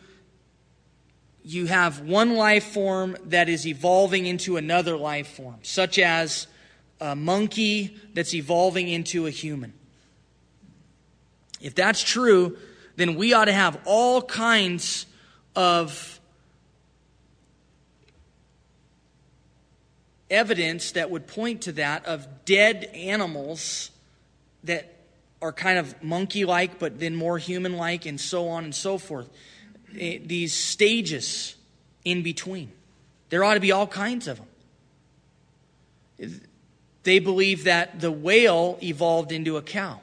[1.45, 6.47] you have one life form that is evolving into another life form, such as
[7.01, 9.73] a monkey that's evolving into a human.
[11.61, 12.57] If that's true,
[12.95, 15.07] then we ought to have all kinds
[15.57, 16.21] of
[20.33, 23.91] evidence that would point to that of dead animals
[24.65, 24.93] that
[25.41, 28.97] are kind of monkey like, but then more human like, and so on and so
[28.97, 29.29] forth.
[29.99, 31.55] Eh, these stages
[32.05, 32.73] in between.
[33.29, 34.39] There ought to be all kinds of
[36.19, 36.41] them.
[37.03, 40.01] They believe that the whale evolved into a cow,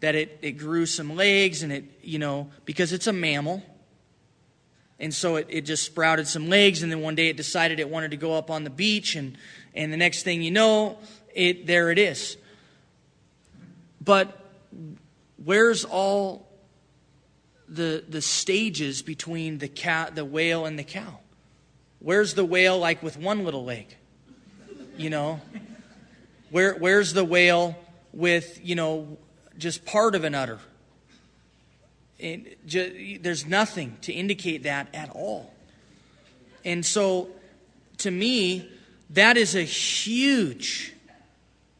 [0.00, 3.62] that it, it grew some legs, and it, you know, because it's a mammal
[4.98, 7.88] and so it, it just sprouted some legs, and then one day it decided it
[7.88, 9.36] wanted to go up on the beach, and,
[9.74, 10.98] and the next thing you know,
[11.34, 12.36] it, there it is.
[14.00, 14.40] But
[15.44, 16.48] where's all
[17.68, 21.18] the, the stages between the, cat, the whale and the cow?
[21.98, 23.96] Where's the whale like with one little leg?
[24.96, 25.40] You know?
[26.50, 27.76] Where, where's the whale
[28.12, 29.18] with, you know,
[29.58, 30.60] just part of an udder?
[32.18, 35.52] There's nothing to indicate that at all.
[36.64, 37.28] And so,
[37.98, 38.68] to me,
[39.10, 40.94] that is a huge,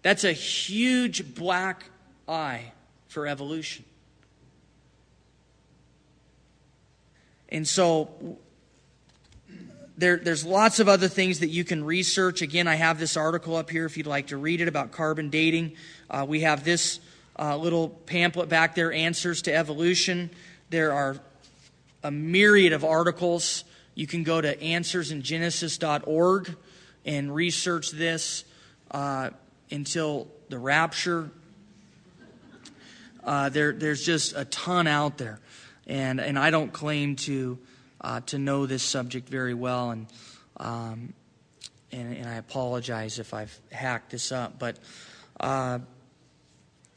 [0.02, 1.90] that's a huge black
[2.28, 2.72] eye
[3.08, 3.84] for evolution.
[7.48, 8.38] And so,
[9.96, 12.42] there, there's lots of other things that you can research.
[12.42, 15.30] Again, I have this article up here if you'd like to read it about carbon
[15.30, 15.72] dating.
[16.10, 17.00] Uh, we have this
[17.38, 20.30] uh, little pamphlet back there, Answers to Evolution.
[20.70, 21.16] There are
[22.02, 23.64] a myriad of articles.
[23.94, 26.56] You can go to answersingenesis.org
[27.04, 28.44] and research this
[28.90, 29.30] uh,
[29.70, 31.30] until the rapture.
[33.22, 35.40] Uh, there, there's just a ton out there,
[35.86, 37.58] and and I don't claim to
[38.00, 40.06] uh, to know this subject very well, and,
[40.58, 41.12] um,
[41.90, 44.78] and and I apologize if I've hacked this up, but
[45.40, 45.80] uh,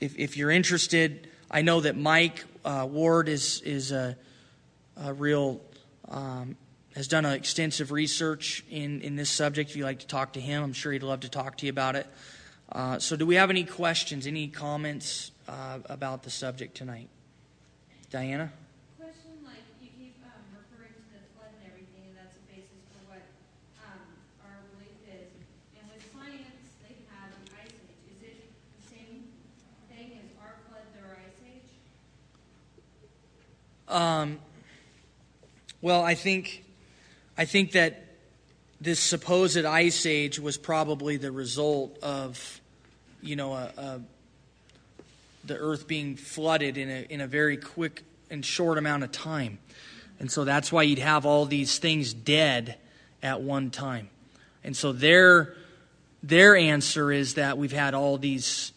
[0.01, 4.17] if if you're interested, I know that Mike uh, Ward is is a,
[4.97, 5.61] a real
[6.07, 6.55] um,
[6.95, 9.69] has done extensive research in, in this subject.
[9.69, 11.69] If you'd like to talk to him, I'm sure he'd love to talk to you
[11.69, 12.07] about it.
[12.71, 17.09] Uh, so, do we have any questions, any comments uh, about the subject tonight?
[18.11, 18.51] Diana?
[18.99, 22.83] Question, like, you keep um, referring to the flood and everything, and that's the basis
[22.93, 23.23] for what
[23.81, 24.01] um,
[24.45, 25.29] our belief is.
[25.79, 28.05] And with science, they have the ice age.
[28.11, 29.33] Is it the same
[29.89, 31.73] thing as our flood or ice age?
[33.89, 34.37] Um,
[35.81, 36.63] well, I think,
[37.35, 38.05] I think that
[38.79, 42.61] this supposed ice age was probably the result of,
[43.23, 44.01] you know, a, a,
[45.43, 49.57] the earth being flooded in a, in a very quick and short amount of time.
[50.19, 52.77] And so that's why you'd have all these things dead
[53.23, 54.09] at one time.
[54.63, 55.55] And so their,
[56.21, 58.71] their answer is that we've had all these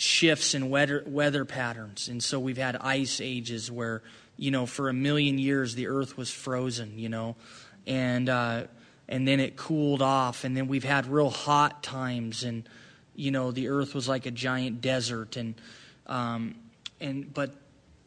[0.00, 2.08] shifts in weather, weather patterns.
[2.08, 4.00] And so we've had ice ages where,
[4.38, 7.36] you know, for a million years the earth was frozen, you know,
[7.86, 8.62] and, uh,
[9.10, 10.44] and then it cooled off.
[10.44, 12.66] And then we've had real hot times and,
[13.14, 15.36] you know, the earth was like a giant desert.
[15.36, 15.54] And,
[16.06, 16.54] um,
[16.98, 17.54] and, but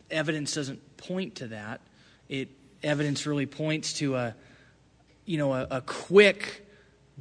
[0.10, 1.80] evidence doesn't point to that.
[2.28, 2.50] It,
[2.82, 4.36] evidence really points to a,
[5.26, 6.66] you know, a, a quick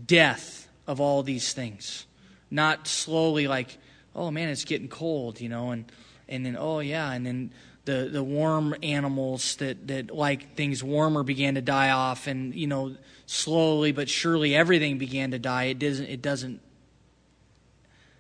[0.07, 2.07] death of all these things.
[2.51, 3.77] Not slowly like,
[4.15, 5.91] oh man, it's getting cold, you know, and
[6.29, 7.53] and then oh yeah, and then
[7.85, 12.67] the the warm animals that that like things warmer began to die off, and you
[12.67, 12.97] know
[13.27, 15.65] slowly but surely everything began to die.
[15.65, 16.61] It doesn't it doesn't.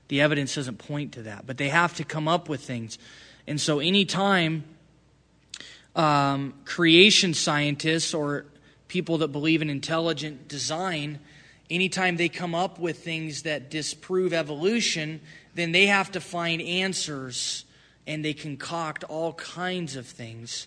[0.08, 2.98] The evidence doesn't point to that, but they have to come up with things,
[3.46, 4.64] and so anytime
[5.94, 8.46] um, creation scientists or
[8.88, 11.18] people that believe in intelligent design,
[11.70, 15.20] anytime they come up with things that disprove evolution,
[15.54, 17.64] then they have to find answers
[18.06, 20.66] and they concoct all kinds of things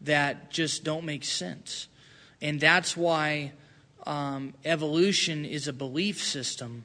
[0.00, 1.88] that just don't make sense.
[2.40, 3.52] And that's why
[4.06, 6.84] um, evolution is a belief system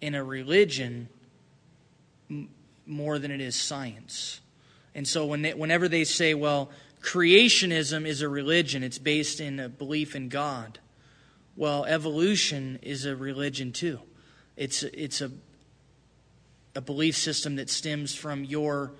[0.00, 1.08] in a religion
[2.28, 2.48] m-
[2.86, 4.40] more than it is science.
[4.94, 6.70] And so when they, whenever they say, well,
[7.02, 10.80] creationism is a religion, it's based in a belief in God.
[11.54, 14.00] Well, evolution is a religion too.
[14.56, 15.30] It's, it's a,
[16.76, 18.92] a belief system that stems from your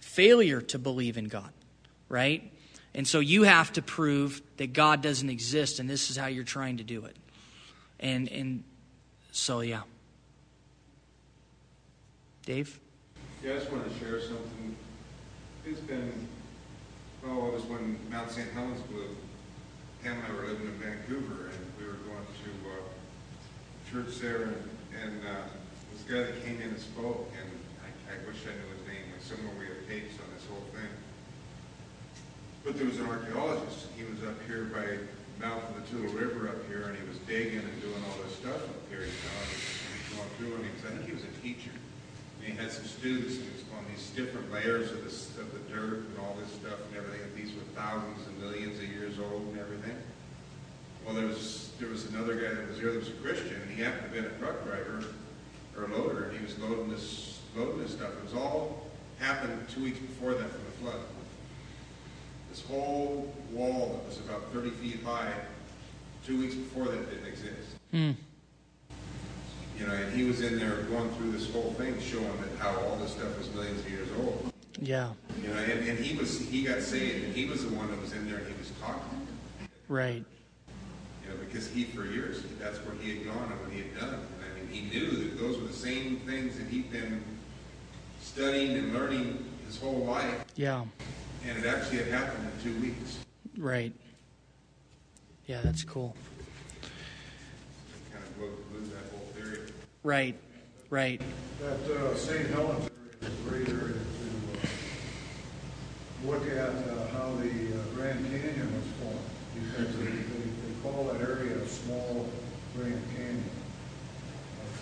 [0.00, 1.50] failure to believe in God,
[2.08, 2.50] right?
[2.94, 6.44] And so you have to prove that God doesn't exist, and this is how you're
[6.44, 7.16] trying to do it.
[8.00, 8.64] And, and
[9.30, 9.82] so, yeah.
[12.44, 12.80] Dave?
[13.44, 14.76] Yeah, I just wanted to share something.
[15.64, 16.12] It's been,
[17.26, 18.50] oh, it was when Mount St.
[18.52, 19.16] Helens blew.
[20.02, 24.42] Pam and I were living in Vancouver, and we were going to uh, church there,
[24.42, 24.56] and,
[25.02, 25.61] and uh,
[26.12, 27.48] guy that came in and spoke, and
[27.80, 29.00] I, I wish I knew his name.
[29.08, 30.92] Like somewhere we have tapes on this whole thing.
[32.68, 33.88] But there was an archaeologist.
[33.96, 35.00] He was up here by
[35.40, 38.36] mouth of the Toutle River up here, and he was digging and doing all this
[38.36, 39.08] stuff up here.
[39.08, 41.72] You and he going through, and he was, I think he was a teacher.
[41.72, 45.48] And he had some students, and he was going these different layers of, this, of
[45.56, 47.24] the dirt and all this stuff and everything.
[47.24, 49.96] And these were thousands and millions of years old and everything.
[51.08, 53.70] Well, there was there was another guy that was there that was a Christian, and
[53.72, 55.02] he happened to be a truck driver
[55.84, 58.10] a loader, and he was loading this loading this stuff.
[58.10, 58.86] It was all
[59.18, 61.00] happened two weeks before that from the flood.
[62.50, 65.32] This whole wall that was about 30 feet high,
[66.26, 67.76] two weeks before that didn't exist.
[67.90, 68.12] Hmm.
[69.78, 72.78] You know, and he was in there going through this whole thing, showing that how
[72.80, 74.52] all this stuff was millions of years old.
[74.80, 75.12] Yeah.
[75.40, 78.00] You know, and, and he was he got saved, and he was the one that
[78.00, 79.26] was in there, and he was talking.
[79.88, 80.24] Right.
[81.24, 83.98] You know, because he for years that's where he had gone and what he had
[83.98, 84.08] done.
[84.08, 84.41] I mean,
[84.72, 87.22] he knew that those were the same things that he'd been
[88.20, 90.84] studying and learning his whole life, Yeah.
[91.46, 93.18] and it actually had happened in two weeks.
[93.58, 93.92] Right.
[95.46, 96.16] Yeah, that's cool.
[98.12, 99.58] Kind of blew, blew that whole theory.
[100.02, 100.34] Right.
[100.88, 101.20] Right.
[101.60, 102.48] That uh, St.
[102.50, 103.98] Helens area is a great area to
[106.28, 109.18] uh, look at uh, how the uh, Grand Canyon was formed.
[109.54, 112.26] because they, they, they call that area a small
[112.76, 113.44] Grand Canyon.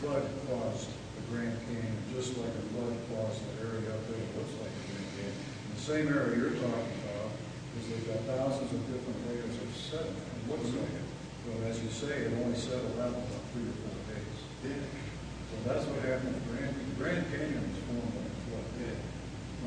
[0.01, 4.33] Flood caused the Grand Canyon, just like a flood caused that area up there that
[4.33, 5.37] looks like a Grand Canyon.
[5.37, 7.37] And the same area you're talking about
[7.77, 10.17] is they've got thousands of different layers of sediment.
[10.17, 11.07] It looks like it,
[11.45, 14.37] but as you say, it only settled out in about three or four days.
[14.65, 14.89] Yeah.
[14.89, 18.65] So that's what happened to Grand, the Grand Canyon was formed by a flood.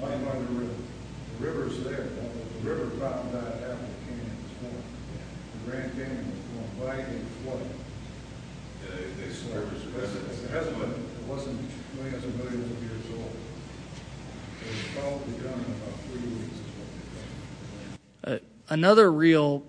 [0.01, 0.81] Not by the river.
[0.81, 4.81] The river's there, the the river found that after the canyon was formed.
[4.81, 7.82] The Grand Canyon was formed by a flood.
[8.91, 9.13] They,
[9.95, 10.43] residents.
[10.43, 11.59] It hasn't been, it wasn't
[11.95, 13.31] millions and millions of years old.
[14.61, 16.59] It was probably done in about three weeks.
[18.23, 18.37] Uh,
[18.69, 19.63] another real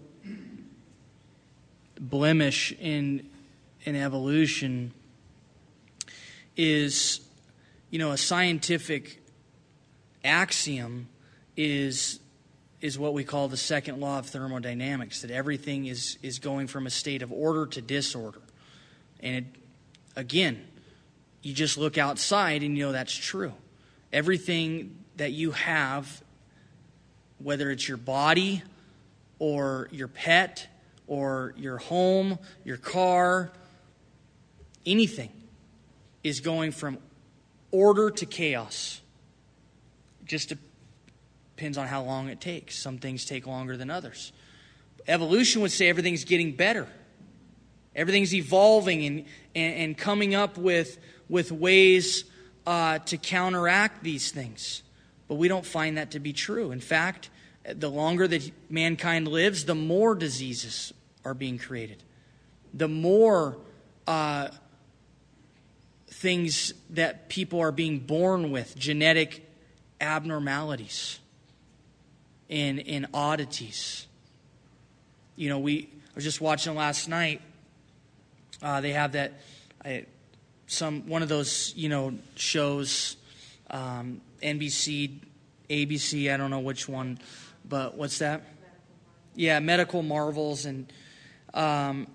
[1.98, 3.28] blemish in
[3.84, 4.92] in evolution
[6.56, 7.20] is
[7.90, 9.22] you know a scientific
[10.24, 11.08] axiom
[11.56, 12.20] is
[12.80, 16.86] is what we call the second law of thermodynamics that everything is is going from
[16.86, 18.40] a state of order to disorder
[19.24, 19.44] and it,
[20.14, 20.64] again
[21.42, 23.52] you just look outside and you know that's true
[24.12, 26.22] everything that you have
[27.38, 28.62] whether it's your body
[29.38, 30.66] or your pet
[31.06, 33.52] or your home, your car,
[34.86, 35.30] anything
[36.22, 36.98] is going from
[37.70, 39.00] order to chaos.
[40.24, 40.54] Just
[41.56, 42.78] depends on how long it takes.
[42.78, 44.32] Some things take longer than others.
[45.06, 46.88] Evolution would say everything's getting better.
[47.96, 49.24] Everything's evolving and,
[49.54, 52.24] and, and coming up with, with ways
[52.66, 54.82] uh, to counteract these things.
[55.28, 56.70] But we don't find that to be true.
[56.70, 57.30] In fact,
[57.64, 60.92] the longer that mankind lives, the more diseases
[61.24, 62.02] are being created.
[62.74, 63.56] The more
[64.06, 64.48] uh,
[66.08, 69.48] things that people are being born with, genetic
[70.00, 71.20] abnormalities
[72.50, 74.06] and, and oddities.
[75.36, 77.40] You know, we I was just watching last night.
[78.62, 79.32] Uh, they have that
[79.84, 80.06] I,
[80.66, 83.16] some one of those you know shows,
[83.70, 85.18] um, NBC,
[85.68, 86.32] ABC.
[86.32, 87.18] I don't know which one,
[87.68, 88.42] but what's that?
[89.34, 90.92] Yeah, medical marvels and
[91.52, 92.06] um,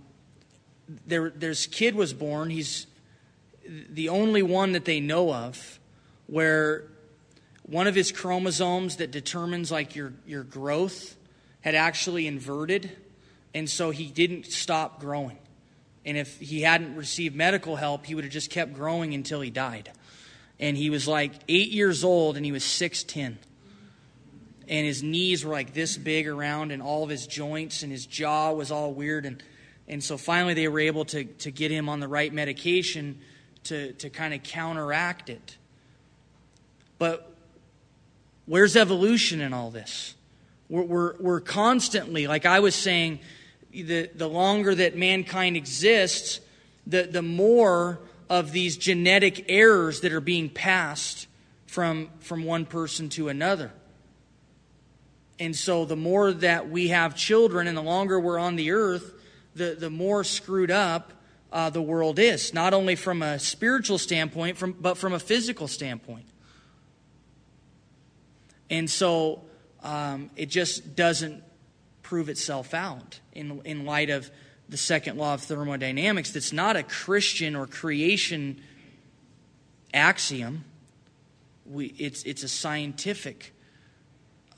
[1.06, 1.30] there.
[1.30, 2.50] There's kid was born.
[2.50, 2.88] He's
[3.68, 5.80] the only one that they know of
[6.28, 6.86] where
[7.64, 11.16] one of his chromosomes that determines like your your growth
[11.62, 12.90] had actually inverted,
[13.54, 15.38] and so he didn't stop growing.
[16.06, 19.50] And if he hadn't received medical help, he would have just kept growing until he
[19.50, 19.92] died.
[20.60, 23.38] And he was like eight years old, and he was six ten.
[24.68, 28.06] And his knees were like this big around and all of his joints and his
[28.06, 29.26] jaw was all weird.
[29.26, 29.44] And
[29.88, 33.20] and so finally they were able to to get him on the right medication
[33.64, 35.58] to to kind of counteract it.
[37.00, 37.34] But
[38.46, 40.14] where's evolution in all this?
[40.70, 43.20] We're, we're, we're constantly like i was saying
[43.72, 46.40] the, the longer that mankind exists
[46.88, 48.00] the, the more
[48.30, 51.28] of these genetic errors that are being passed
[51.68, 53.72] from, from one person to another
[55.40, 59.14] and so the more that we have children and the longer we're on the earth,
[59.56, 61.14] the, the more screwed up
[61.52, 65.68] uh, the world is, not only from a spiritual standpoint, from, but from a physical
[65.68, 66.26] standpoint.
[68.70, 69.46] And so
[69.82, 71.42] um, it just doesn't
[72.10, 74.32] prove itself out in, in light of
[74.68, 76.32] the second law of thermodynamics.
[76.32, 78.62] That's not a Christian or creation
[79.94, 80.66] axiom,
[81.66, 83.54] we, it's, it's a scientific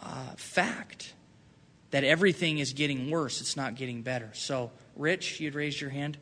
[0.01, 1.13] uh, fact
[1.91, 3.41] that everything is getting worse.
[3.41, 4.29] It's not getting better.
[4.33, 6.17] So, Rich, you'd raised your hand.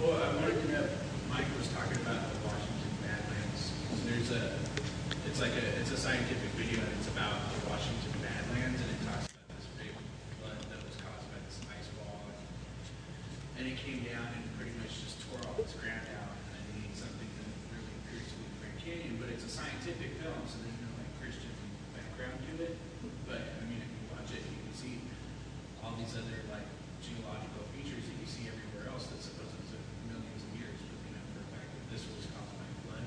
[0.00, 0.88] Well, I wanted to know,
[1.28, 3.72] Mike was talking about the Washington Badlands.
[4.08, 4.56] There's a,
[5.28, 9.00] it's like a, it's a scientific video, and it's about the Washington Badlands, and it
[9.04, 9.92] talks about this big
[10.40, 12.24] flood that was caused by this ice wall.
[13.60, 16.62] And it came down and pretty much just tore all this ground out, and I
[16.80, 20.42] need something that really appears to be the Grand Canyon, but it's a scientific film,
[20.50, 21.54] so there's no like Christian
[21.94, 22.74] background to it.
[23.22, 24.98] But, I mean, if you watch it, you can see
[25.78, 26.66] all these other like
[26.98, 29.78] geological features that you see everywhere else that supposedly took
[30.10, 32.76] millions of years, but we know for a fact that this was caused by a
[32.82, 33.06] flood.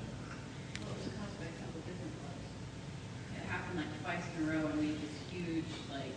[0.80, 2.48] Well, it was caused by a couple different floods.
[3.36, 6.16] It happened like twice in a row and made this huge, like,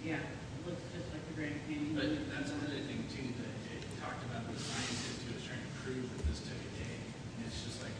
[0.00, 1.92] yeah, it looks just like the Grand Canyon.
[1.92, 5.72] But that's another thing too, that it talked about the scientist who was trying to
[5.84, 6.96] prove that this took a day.
[7.36, 7.92] And it's just like,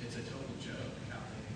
[0.00, 1.46] it's a total joke how they,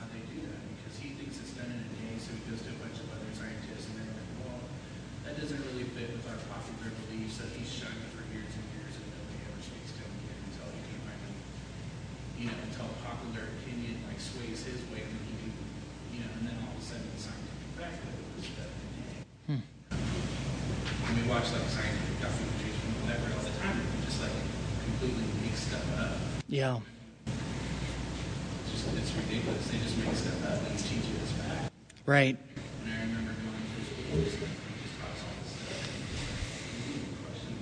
[0.00, 2.64] how they do that, because he thinks it's done in a day, so he goes
[2.64, 4.64] to a bunch of other scientists and they're like, well,
[5.28, 8.96] that doesn't really fit with our popular beliefs that he's shunned for years and years
[8.96, 11.36] and nobody ever speaks to him again until he can finally,
[12.40, 15.52] you know, until popular opinion like sways his way and then he can,
[16.16, 18.72] you know, and then all of a sudden the scientific fact that it was done
[18.72, 19.60] in a day.
[26.52, 26.80] Yeah.
[27.24, 29.68] It's just, it's ridiculous.
[29.68, 31.72] They just make stuff up and teach you this fact.
[32.04, 32.36] Right.
[32.36, 35.80] And I remember going through school, and and just taught us all this stuff.
[36.92, 37.56] You question,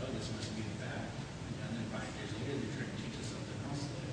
[0.00, 1.12] oh, this must be the fact.
[1.60, 4.08] And then five years later, they're trying to teach us something else that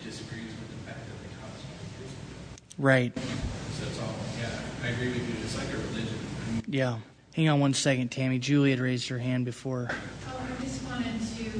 [0.00, 2.40] disagrees with the fact that they taught us five years ago.
[2.80, 3.12] Right.
[3.76, 4.48] So it's all, yeah,
[4.80, 5.44] I agree with you.
[5.44, 6.64] It's like a religion.
[6.72, 7.04] Yeah.
[7.36, 8.40] Hang on one second, Tammy.
[8.40, 9.92] Julie had raised her hand before.
[9.92, 11.52] Oh, I just wanted to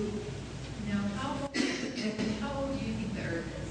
[0.89, 1.57] know, how old,
[2.41, 3.71] how old do you think the earth is?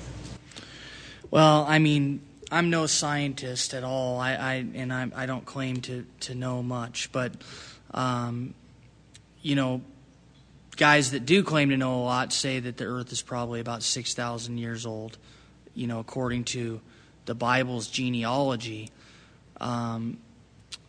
[1.29, 2.21] Well, I mean,
[2.51, 4.19] I'm no scientist at all.
[4.19, 7.33] I, I and I, I don't claim to, to know much, but
[7.95, 8.53] um,
[9.41, 9.81] you know,
[10.75, 13.81] guys that do claim to know a lot say that the Earth is probably about
[13.81, 15.17] six thousand years old.
[15.73, 16.79] You know, according to
[17.25, 18.91] the Bible's genealogy,
[19.59, 20.19] um,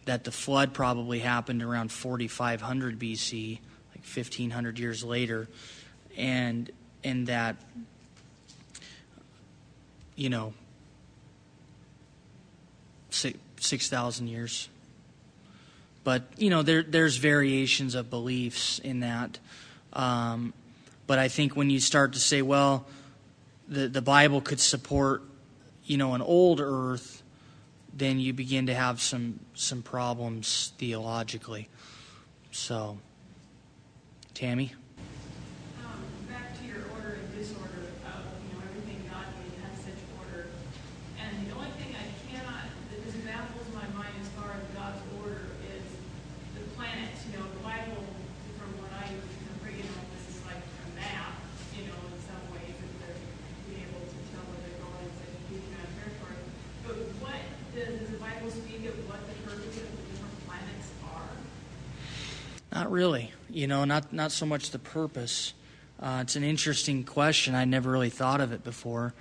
[0.04, 3.58] that the flood probably happened around 4500 BC,
[3.94, 5.48] like 1500 years later,
[6.14, 6.70] and
[7.02, 7.56] and that
[10.14, 10.52] you know,
[13.14, 14.68] six six thousand years.
[16.02, 19.38] But you know, there there's variations of beliefs in that.
[19.92, 20.52] Um,
[21.06, 22.86] but I think when you start to say, well,
[23.68, 25.22] the the Bible could support,
[25.84, 27.22] you know, an old Earth,
[27.96, 31.68] then you begin to have some some problems theologically.
[32.50, 32.98] So,
[34.34, 34.72] Tammy.
[35.82, 40.00] Um, back to your order and disorder of, you know, everything God made has such
[40.22, 40.46] order.
[41.18, 45.02] And the only thing I cannot, that just baffles my mind as far as God's
[45.18, 45.86] order is
[46.54, 47.26] the planets.
[47.26, 48.06] You know, the Bible,
[48.54, 51.34] from what I, you know, bring in on this is like a map,
[51.74, 53.18] you know, in some ways, that they're
[53.66, 56.38] being able to tell where they're going in such a huge amount of territory.
[56.86, 57.40] But what,
[57.74, 61.34] does, does the Bible speak of what the purpose of the different planets are?
[62.70, 63.30] Not really.
[63.64, 65.54] You know, not not so much the purpose.
[65.98, 67.54] Uh, it's an interesting question.
[67.54, 69.14] I never really thought of it before.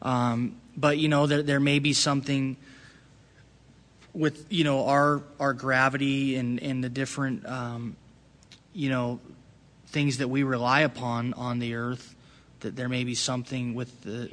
[0.00, 2.56] Um, but you know, there there may be something
[4.14, 7.96] with you know our our gravity and and the different um,
[8.72, 9.20] you know
[9.88, 12.14] things that we rely upon on the Earth.
[12.60, 14.30] That there may be something with the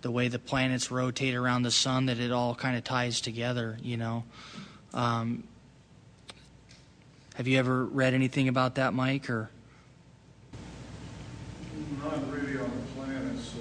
[0.00, 3.76] the way the planets rotate around the sun that it all kind of ties together.
[3.82, 4.24] You know.
[4.94, 5.44] Um,
[7.36, 9.28] have you ever read anything about that, Mike?
[9.30, 9.50] Or
[12.02, 12.64] Not really the
[12.94, 13.60] planets, uh,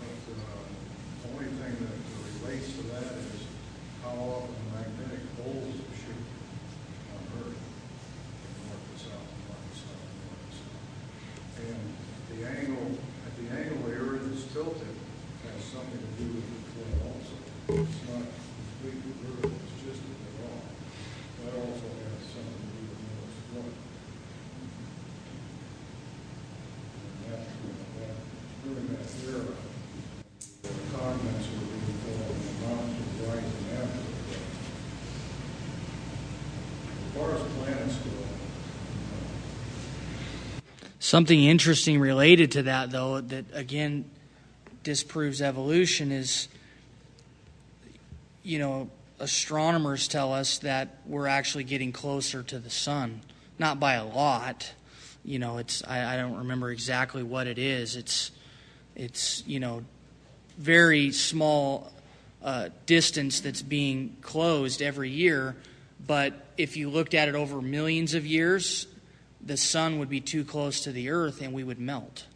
[0.00, 0.66] but uh,
[1.22, 3.46] the only thing that relates to that is
[4.02, 6.26] how often the magnetic poles shift
[7.14, 7.62] on Earth,
[8.66, 10.82] north to south, north to south, north to south.
[11.62, 11.94] And
[12.28, 14.96] the angle, at the angle the Earth is tilted
[15.46, 17.36] has something to do with the flood also.
[17.82, 20.62] It's not completely Earth, it's just at the wrong.
[21.44, 23.74] That also has something to do with Noah's flood.
[27.24, 27.44] And that,
[27.98, 28.16] that,
[28.64, 29.54] during that era,
[30.62, 34.46] the continents were being formed, and the mountains were rising after the flood.
[37.06, 38.10] As far as planets go,
[41.08, 44.04] something interesting related to that, though, that again
[44.82, 46.48] disproves evolution is,
[48.42, 53.22] you know, astronomers tell us that we're actually getting closer to the sun,
[53.58, 54.70] not by a lot.
[55.24, 57.96] You know, it's I, I don't remember exactly what it is.
[57.96, 58.30] It's
[58.94, 59.84] it's you know
[60.58, 61.90] very small
[62.42, 65.56] uh, distance that's being closed every year.
[66.06, 68.86] But if you looked at it over millions of years,
[69.48, 72.26] the sun would be too close to the earth and we would melt.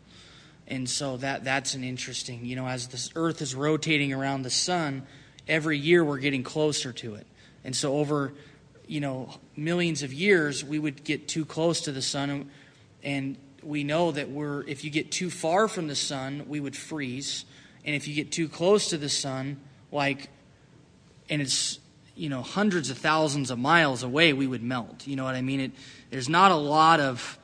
[0.67, 4.51] And so that that's an interesting, you know, as the earth is rotating around the
[4.51, 5.07] sun,
[5.47, 7.27] every year we're getting closer to it.
[7.65, 8.33] And so over,
[8.87, 12.51] you know, millions of years, we would get too close to the sun and,
[13.05, 16.77] and we know that we're if you get too far from the sun, we would
[16.77, 17.45] freeze.
[17.85, 19.61] And if you get too close to the sun,
[19.91, 20.31] like
[21.29, 21.79] and it's
[22.15, 25.07] you know hundreds of thousands of miles away, we would melt.
[25.07, 25.61] You know what I mean?
[25.61, 25.73] It,
[26.13, 27.39] there's not a lot of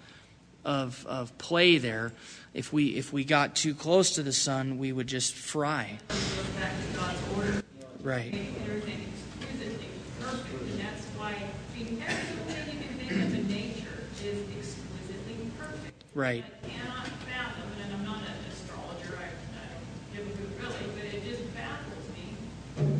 [0.64, 2.12] of of play there.
[2.54, 5.98] If we if we got too close to the sun, we would just fry.
[8.00, 8.32] Right.
[8.32, 9.90] Make everything exquisitely
[10.20, 15.50] perfect, and that's why, I mean, everything you can think of in nature is exquisitely
[15.58, 16.04] perfect.
[16.14, 16.44] Right.
[16.46, 20.88] I cannot fathom, and I'm not an astrologer, I, I don't give a hoot really,
[20.94, 22.38] but it just baffles me,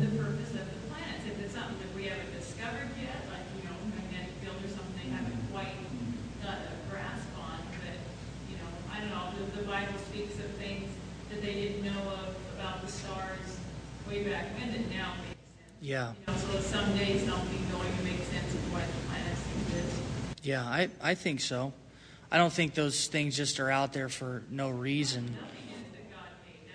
[0.03, 1.23] the purpose of the planets.
[1.25, 4.99] If it's something that we haven't discovered yet, like, you know, magnetic field or something
[4.99, 5.79] they haven't quite
[6.43, 7.97] got a grasp on, but,
[8.51, 10.91] you know, I don't know, the, the Bible speaks of things
[11.31, 13.63] that they didn't know of about the stars
[14.09, 15.81] way back when that now make sense.
[15.81, 16.13] Yeah.
[16.27, 20.01] You know, so someday something going to make sense of why the planets exist.
[20.43, 21.73] Yeah, I, I think so.
[22.31, 25.37] I don't think those things just are out there for no reason.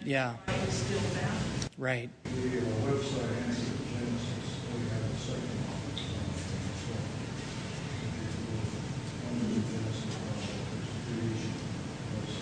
[0.05, 0.37] Yeah.
[1.79, 2.11] Right.
[2.25, 5.59] The uh, website answer Genesis, we have a second.
[6.79, 6.93] So,
[9.31, 10.19] under the Genesis, uh,
[10.69, 11.53] there's creation,
[12.13, 12.35] there's,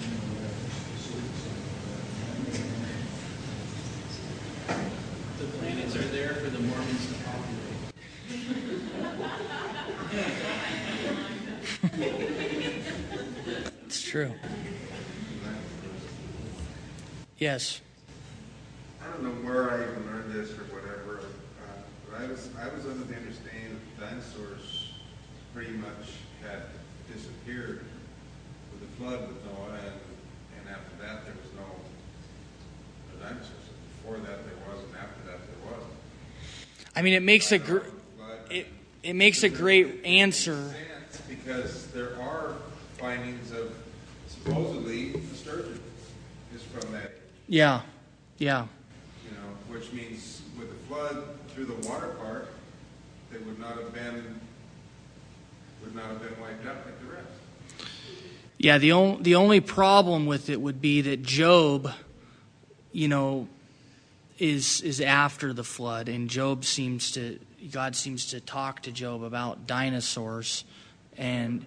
[0.00, 2.02] you know, we have specifics of that.
[5.38, 7.62] The planets are there for the Mormons to populate.
[13.86, 14.34] It's true.
[17.38, 17.80] Yes.
[19.02, 22.68] I don't know where I even learned this or whatever, uh, but I was, I
[22.74, 24.92] was under the understanding that dinosaurs
[25.54, 26.60] pretty much had
[27.10, 27.86] disappeared
[28.70, 29.94] with the flood with Noah, and,
[30.60, 31.64] and after that, there was no
[33.16, 33.48] no dinosaurs.
[34.02, 35.82] Before that, there was, and after that, there was.
[36.94, 37.88] I mean, it makes a gr-
[38.50, 38.66] it
[39.02, 40.74] it makes a great answer.
[41.30, 42.56] because there are
[43.02, 43.51] findings
[44.44, 45.80] supposedly a sturgeon
[46.54, 47.12] is from that
[47.48, 47.82] Yeah.
[48.38, 48.66] Yeah.
[49.28, 52.48] you know, which means with the flood through the water park,
[53.30, 54.40] they would not have been,
[55.82, 57.88] would not have been wiped out like the rest.
[58.58, 61.90] Yeah, the only the only problem with it would be that Job,
[62.92, 63.48] you know,
[64.38, 67.38] is is after the flood, and Job seems to
[67.70, 70.64] God seems to talk to Job about dinosaurs,
[71.16, 71.64] and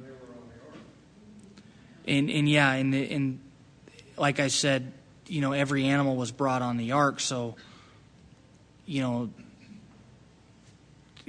[2.06, 3.40] and and yeah, and and
[4.18, 4.94] like I said,
[5.28, 7.56] you know, every animal was brought on the ark, so
[8.86, 9.30] you know.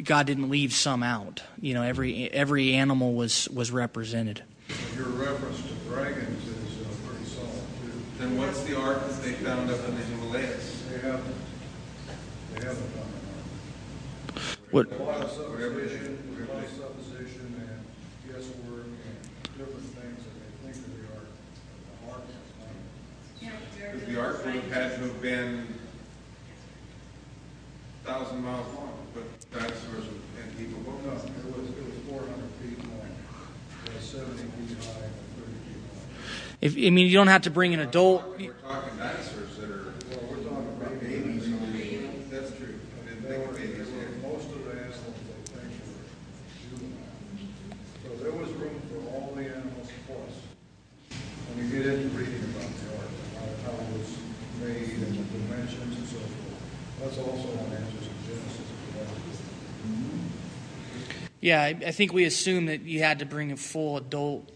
[0.05, 1.43] God didn't leave some out.
[1.59, 4.43] You know, every every animal was was represented.
[4.95, 7.93] Your reference to dragons is uh, pretty solid, too.
[8.18, 10.83] Then what's the ark that they found up in the Himalayas?
[10.91, 11.35] They haven't,
[12.53, 13.09] they haven't done
[14.37, 14.43] it.
[14.70, 14.93] What?
[14.93, 17.81] A lot of supposition, a lot of supposition and
[18.29, 19.16] guesswork and
[19.57, 21.33] different things that they think of the ark.
[22.05, 23.57] The ark is not.
[23.93, 25.66] Because the ark would have had to have been
[28.05, 30.07] thousand miles long, but dinosaurs
[30.41, 31.05] and people both.
[31.05, 33.09] no, it was, it was four hundred feet long,
[33.87, 36.07] it was seventy feet high and thirty feet long.
[36.61, 38.22] If I mean, you don't have to bring an adult.
[38.39, 41.47] We're talking dinosaurs that are Well, we're talking about babies.
[41.49, 42.30] babies.
[42.30, 42.74] That's true.
[42.78, 46.07] I didn't They think of babies most of the animals they think were
[46.62, 47.16] juvenile.
[48.03, 50.34] So there was room for all the animals plus.
[51.51, 54.11] When you get into reading about the ark, how, how it was
[54.61, 56.61] made and the dimensions and so forth,
[57.01, 58.66] that's also on answers in Genesis.
[58.66, 59.26] if you like.
[61.47, 64.51] Yeah, I, I think we assume that you had to bring a full adult,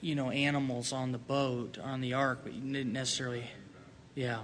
[0.00, 3.42] you know, animals on the boat on the ark, but you didn't necessarily.
[4.14, 4.42] Yeah,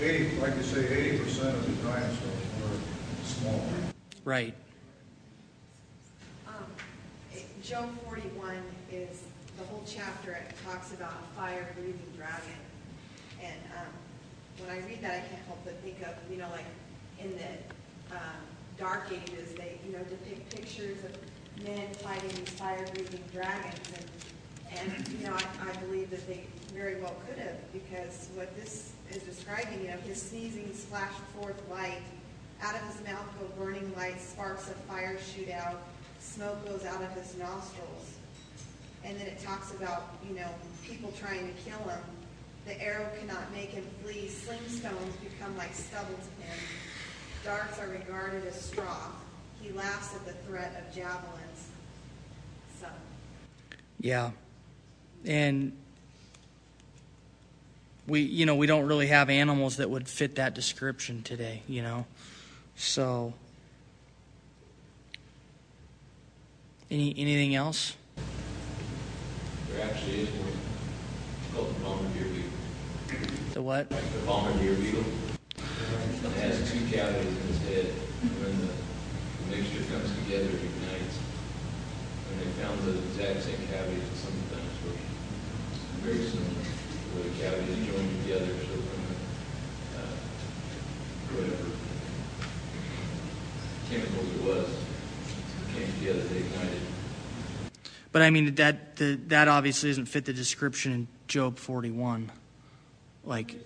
[0.00, 3.64] Eighty, like you say, eighty percent of the dinosaurs were small.
[4.24, 4.54] right.
[6.46, 6.66] Um,
[7.32, 8.56] it- Job 41
[8.92, 9.24] is,
[9.58, 12.60] the whole chapter, it talks about a fire-breathing dragon.
[13.42, 16.66] And um, when I read that, I can't help but think of, you know, like
[17.18, 23.24] in the um, Dark Ages, they, you know, depict pictures of men fighting these fire-breathing
[23.32, 23.80] dragons.
[24.70, 26.44] And, and you know, I, I believe that they
[26.74, 31.60] very well could have, because what this is describing, you know, his sneezing splashed forth
[31.70, 32.02] light.
[32.62, 35.82] Out of his mouth go burning light, sparks of fire shoot out,
[36.18, 38.14] smoke goes out of his nostrils.
[39.04, 40.48] And then it talks about, you know,
[40.82, 42.00] people trying to kill him.
[42.66, 44.28] The arrow cannot make him flee.
[44.28, 46.58] Sling stones become like stubble to him.
[47.44, 48.96] Darts are regarded as straw.
[49.60, 51.68] He laughs at the threat of javelins.
[52.80, 52.86] So,
[54.00, 54.30] Yeah,
[55.26, 55.76] and
[58.06, 61.62] we, you know, we don't really have animals that would fit that description today.
[61.68, 62.06] You know,
[62.76, 63.34] so.
[66.90, 67.96] Any anything else?
[69.70, 70.48] There actually is one.
[70.48, 72.50] It's called the bombardier beetle.
[73.52, 73.90] The what?
[73.90, 75.04] Like the bombardier beetle.
[76.44, 77.86] Has two cavities in its head.
[78.44, 78.68] When the,
[79.48, 81.16] mixture comes together, it ignites.
[82.28, 85.00] And they found the exact same cavities in some of the dinosaurs.
[86.04, 86.68] Very similar.
[87.16, 89.16] Where the cavities joined together, so when the,
[89.96, 90.12] uh,
[91.32, 91.72] whatever
[93.88, 94.68] chemicals it was
[95.72, 96.80] came together, they ignited.
[98.12, 102.30] But I mean that the, that obviously doesn't fit the description in Job 41.
[103.24, 103.56] Like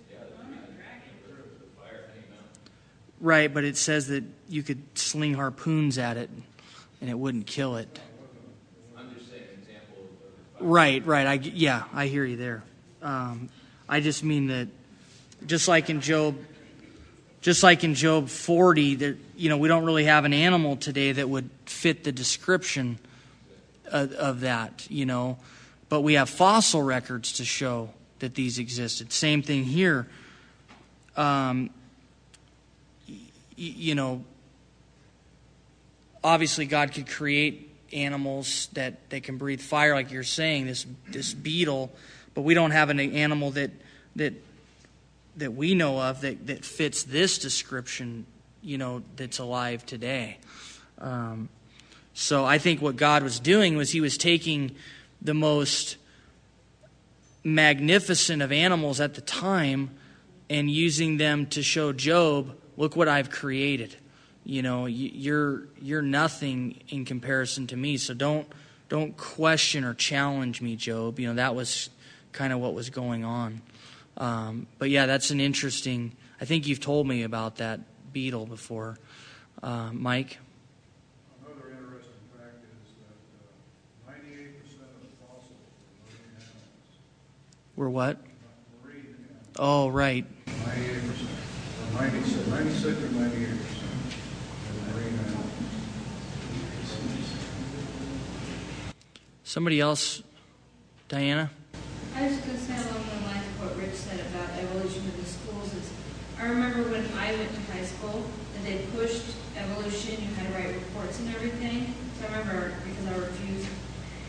[3.21, 6.29] Right, but it says that you could sling harpoons at it
[7.01, 7.99] and it wouldn't kill it.
[10.59, 11.25] Right, right.
[11.25, 12.63] I yeah, I hear you there.
[13.01, 13.49] Um,
[13.87, 14.67] I just mean that,
[15.45, 16.37] just like in Job,
[17.41, 21.13] just like in Job 40, that you know we don't really have an animal today
[21.13, 22.99] that would fit the description
[23.85, 25.37] of, of that, you know.
[25.87, 27.89] But we have fossil records to show
[28.19, 29.13] that these existed.
[29.13, 30.07] Same thing here.
[31.15, 31.69] Um,
[33.59, 34.23] you know,
[36.23, 41.33] obviously God could create animals that, that can breathe fire, like you're saying, this this
[41.33, 41.91] beetle,
[42.33, 43.71] but we don't have an animal that
[44.15, 44.33] that
[45.37, 48.25] that we know of that, that fits this description,
[48.61, 50.37] you know, that's alive today.
[50.97, 51.49] Um,
[52.13, 54.75] so I think what God was doing was He was taking
[55.21, 55.97] the most
[57.43, 59.91] magnificent of animals at the time
[60.49, 63.95] and using them to show Job, look what I've created.
[64.43, 67.97] You know, you're you're nothing in comparison to me.
[67.97, 68.47] So don't
[68.87, 71.19] don't question or challenge me, Job.
[71.19, 71.91] You know that was
[72.31, 73.61] kind of what was going on.
[74.17, 76.13] Um, but yeah, that's an interesting.
[76.41, 78.97] I think you've told me about that beetle before,
[79.61, 80.39] uh, Mike.
[81.45, 83.17] Another interesting fact is that
[84.09, 85.51] uh, ninety-eight percent of fossils
[86.01, 86.97] marine animals.
[87.75, 88.17] We're what?
[88.83, 90.25] Marine animals, Oh, right.
[90.65, 91.03] ninety-eight
[91.99, 95.39] percent, or ninety-six, ninety-six or ninety-eight percent are.
[99.43, 100.21] Somebody else,
[101.07, 101.49] Diana.
[102.15, 105.15] I was going to say along the lines of what Rich said about evolution in
[105.17, 105.91] the schools is,
[106.39, 108.23] I remember when I went to high school
[108.55, 109.25] and they pushed
[109.57, 111.93] evolution, you had to write reports and everything.
[112.19, 113.67] So I remember because I refused.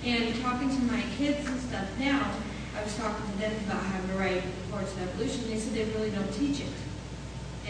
[0.05, 2.33] And talking to my kids and stuff now,
[2.79, 5.47] I was talking to them about having to write reports of evolution.
[5.49, 6.73] They said they really don't teach it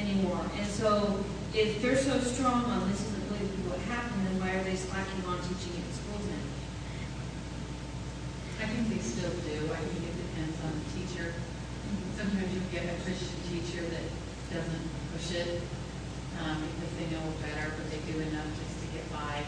[0.01, 0.40] anymore.
[0.57, 1.20] And so
[1.53, 5.24] if they're so strong on this isn't believed what happened, then why are they slacking
[5.28, 6.46] on teaching it in schools now?
[8.64, 9.68] I think they still do.
[9.68, 11.36] I think it depends on the teacher.
[12.16, 14.07] Sometimes you get a Christian teacher that
[14.53, 15.61] doesn't push it
[16.40, 19.44] um, because they know better, but they do enough just to get by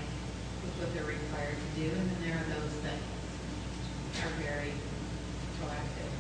[0.65, 1.89] with what they're required to do.
[1.93, 2.99] And then there are those that
[4.27, 4.73] are very
[5.61, 6.13] proactive.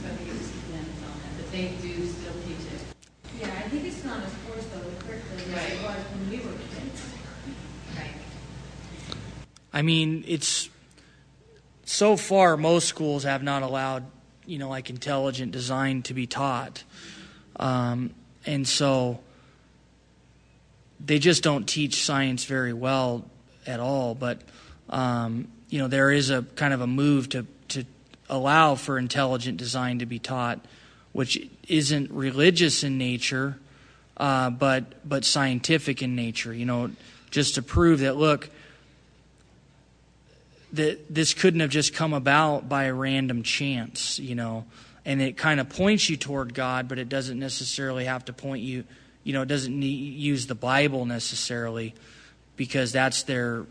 [0.00, 1.32] So I think it just depends on that.
[1.38, 2.41] But they do still.
[3.42, 6.52] Yeah, I think it's not as forced though, curriculum as it was when we were
[6.52, 7.12] kids.
[9.72, 10.68] I mean, it's
[11.84, 14.04] so far most schools have not allowed,
[14.46, 16.84] you know, like intelligent design to be taught,
[17.56, 18.14] um,
[18.46, 19.18] and so
[21.04, 23.24] they just don't teach science very well
[23.66, 24.14] at all.
[24.14, 24.42] But
[24.88, 27.84] um, you know, there is a kind of a move to to
[28.28, 30.64] allow for intelligent design to be taught,
[31.12, 33.58] which isn't religious in nature,
[34.16, 36.52] uh, but but scientific in nature.
[36.52, 36.90] You know,
[37.30, 38.50] just to prove that look
[40.72, 44.64] that this couldn't have just come about by a random chance, you know,
[45.04, 48.62] and it kind of points you toward God, but it doesn't necessarily have to point
[48.62, 48.84] you,
[49.22, 51.94] you know, it doesn't need, use the Bible necessarily
[52.56, 53.66] because that's their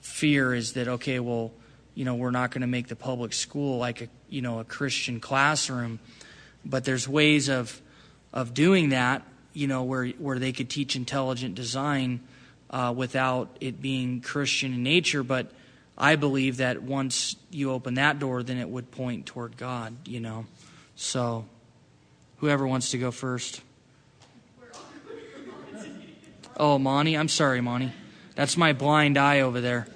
[0.00, 1.52] fear is that, okay, well,
[1.94, 4.64] you know, we're not going to make the public school like a, you know, a
[4.64, 5.98] Christian classroom,
[6.66, 7.80] but there's ways of,
[8.32, 12.20] of doing that, you know, where, where they could teach intelligent design
[12.70, 15.50] uh, without it being Christian in nature, but
[15.96, 20.20] I believe that once you open that door, then it would point toward God, you
[20.20, 20.44] know.
[20.94, 21.46] So,
[22.38, 23.62] whoever wants to go first.
[26.58, 27.16] Oh, Monty.
[27.16, 27.92] I'm sorry, Monty.
[28.34, 29.86] That's my blind eye over there.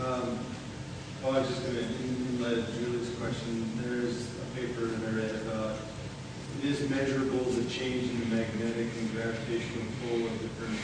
[0.00, 0.38] Um,
[1.24, 5.08] oh, I was just going to, in light of Julie's question, there's a paper that
[5.08, 5.76] I read about,
[6.58, 10.78] it is measurable the change in the magnetic and gravitational pull of different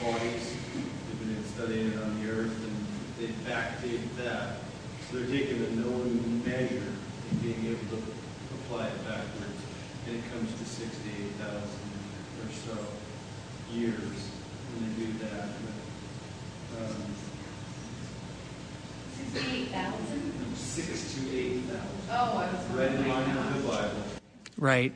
[0.00, 0.56] bodies.
[0.72, 2.86] They've been studying it on the Earth, and
[3.18, 4.60] they backdate that.
[5.10, 6.88] So they're taking a known measure
[7.30, 8.02] and being able to
[8.56, 9.60] apply it backwards,
[10.06, 12.78] and it comes to 68,000 or so
[13.74, 13.92] years
[14.72, 15.48] when they do that.
[16.72, 16.96] But, um,
[19.34, 20.56] Sixty-eight thousand?
[20.56, 21.88] six to eight thousand.
[22.10, 22.66] Oh, I was.
[22.70, 24.13] Right in line with the Bible.
[24.56, 24.92] Right.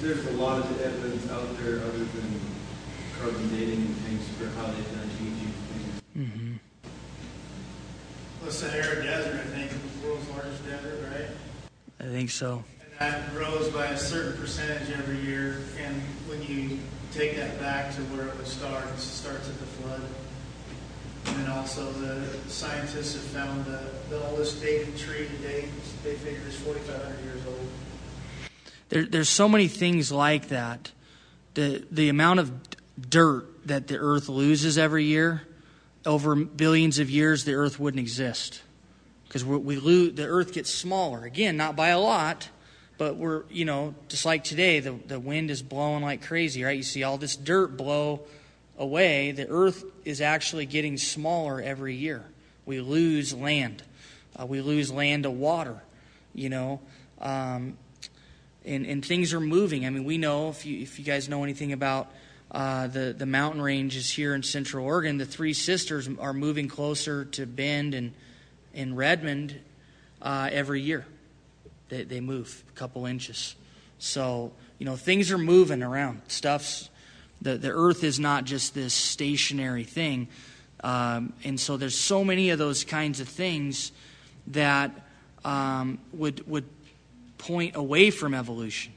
[0.00, 2.40] There's a lot of evidence out there other than
[3.18, 6.02] carbon dating and things for how they've done aging things.
[6.16, 6.52] Mm-hmm.
[8.44, 11.30] The Sahara Desert, I think, is the world's largest desert, right?
[11.98, 12.62] I think so.
[12.80, 15.62] And that grows by a certain percentage every year.
[15.78, 16.78] And when you
[17.12, 20.02] take that back to where it would start, it starts at the flood.
[21.26, 23.80] And then also the scientists have found the,
[24.10, 25.68] the oldest dated tree to date,
[26.04, 27.68] they figure is 4,500 years old.
[28.88, 30.92] There, there's so many things like that.
[31.54, 32.52] The the amount of
[33.10, 35.42] dirt that the Earth loses every year,
[36.04, 38.62] over billions of years, the Earth wouldn't exist
[39.26, 40.14] because we lose.
[40.14, 42.48] The Earth gets smaller again, not by a lot,
[42.98, 46.76] but we're you know just like today, the the wind is blowing like crazy, right?
[46.76, 48.22] You see all this dirt blow
[48.78, 52.24] away, the earth is actually getting smaller every year.
[52.64, 53.82] We lose land.
[54.38, 55.82] Uh, we lose land to water,
[56.34, 56.80] you know.
[57.20, 57.78] Um,
[58.66, 59.86] and, and things are moving.
[59.86, 62.10] I mean, we know, if you, if you guys know anything about
[62.50, 67.24] uh, the, the mountain ranges here in Central Oregon, the Three Sisters are moving closer
[67.24, 68.12] to Bend and,
[68.74, 69.58] and Redmond
[70.20, 71.06] uh, every year.
[71.88, 73.54] They, they move a couple inches.
[73.98, 76.22] So, you know, things are moving around.
[76.28, 76.90] Stuff's,
[77.40, 80.28] the, the earth is not just this stationary thing.
[80.82, 83.92] Um, and so there's so many of those kinds of things
[84.48, 84.90] that
[85.44, 86.64] um, would, would
[87.38, 88.92] point away from evolution,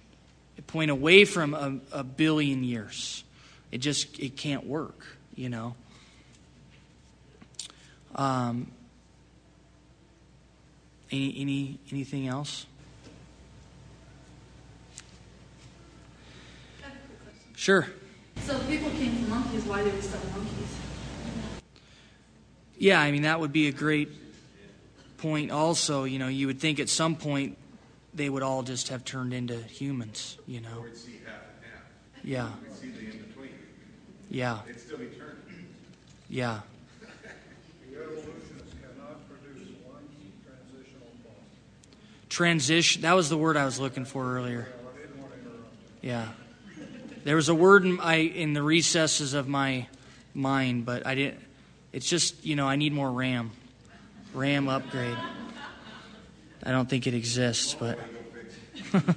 [0.68, 3.24] point away from a, a billion years.
[3.72, 5.06] It just it can't work,
[5.36, 5.76] you know.
[8.16, 8.72] Um,
[11.12, 12.66] any any anything else?
[17.56, 17.88] Sure.
[18.46, 20.76] So if people came from monkeys, why do we still have monkeys?
[22.78, 24.10] Yeah, I mean that would be a great
[25.18, 25.52] point.
[25.52, 27.58] Also, you know, you would think at some point
[28.14, 30.38] they would all just have turned into humans.
[30.48, 30.82] You know.
[30.82, 31.84] We'd see half and half.
[32.24, 32.50] Yeah.
[32.62, 33.52] We'd see the in-between.
[34.30, 34.60] Yeah.
[34.68, 35.08] It'd still be.
[36.32, 36.60] Yeah.
[37.90, 40.04] The evolutionists cannot produce one
[40.46, 42.30] transitional thought.
[42.30, 43.02] Transition.
[43.02, 44.68] That was the word I was looking for earlier.
[46.02, 46.28] Yeah.
[47.24, 49.88] There was a word in, I, in the recesses of my
[50.34, 51.40] mind, but I didn't.
[51.92, 53.52] It's just, you know, I need more RAM.
[54.34, 55.18] RAM upgrade.
[56.64, 58.00] I don't think it exists, but.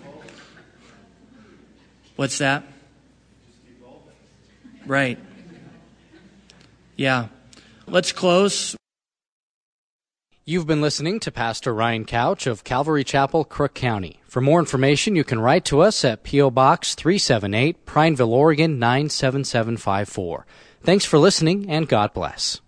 [2.16, 2.64] What's that?
[4.86, 5.19] Right.
[6.97, 7.28] Yeah.
[7.86, 8.77] Let's close.
[10.44, 14.20] You've been listening to Pastor Ryan Couch of Calvary Chapel, Crook County.
[14.27, 16.51] For more information, you can write to us at P.O.
[16.51, 20.44] Box 378, Prineville, Oregon 97754.
[20.82, 22.60] Thanks for listening, and God bless.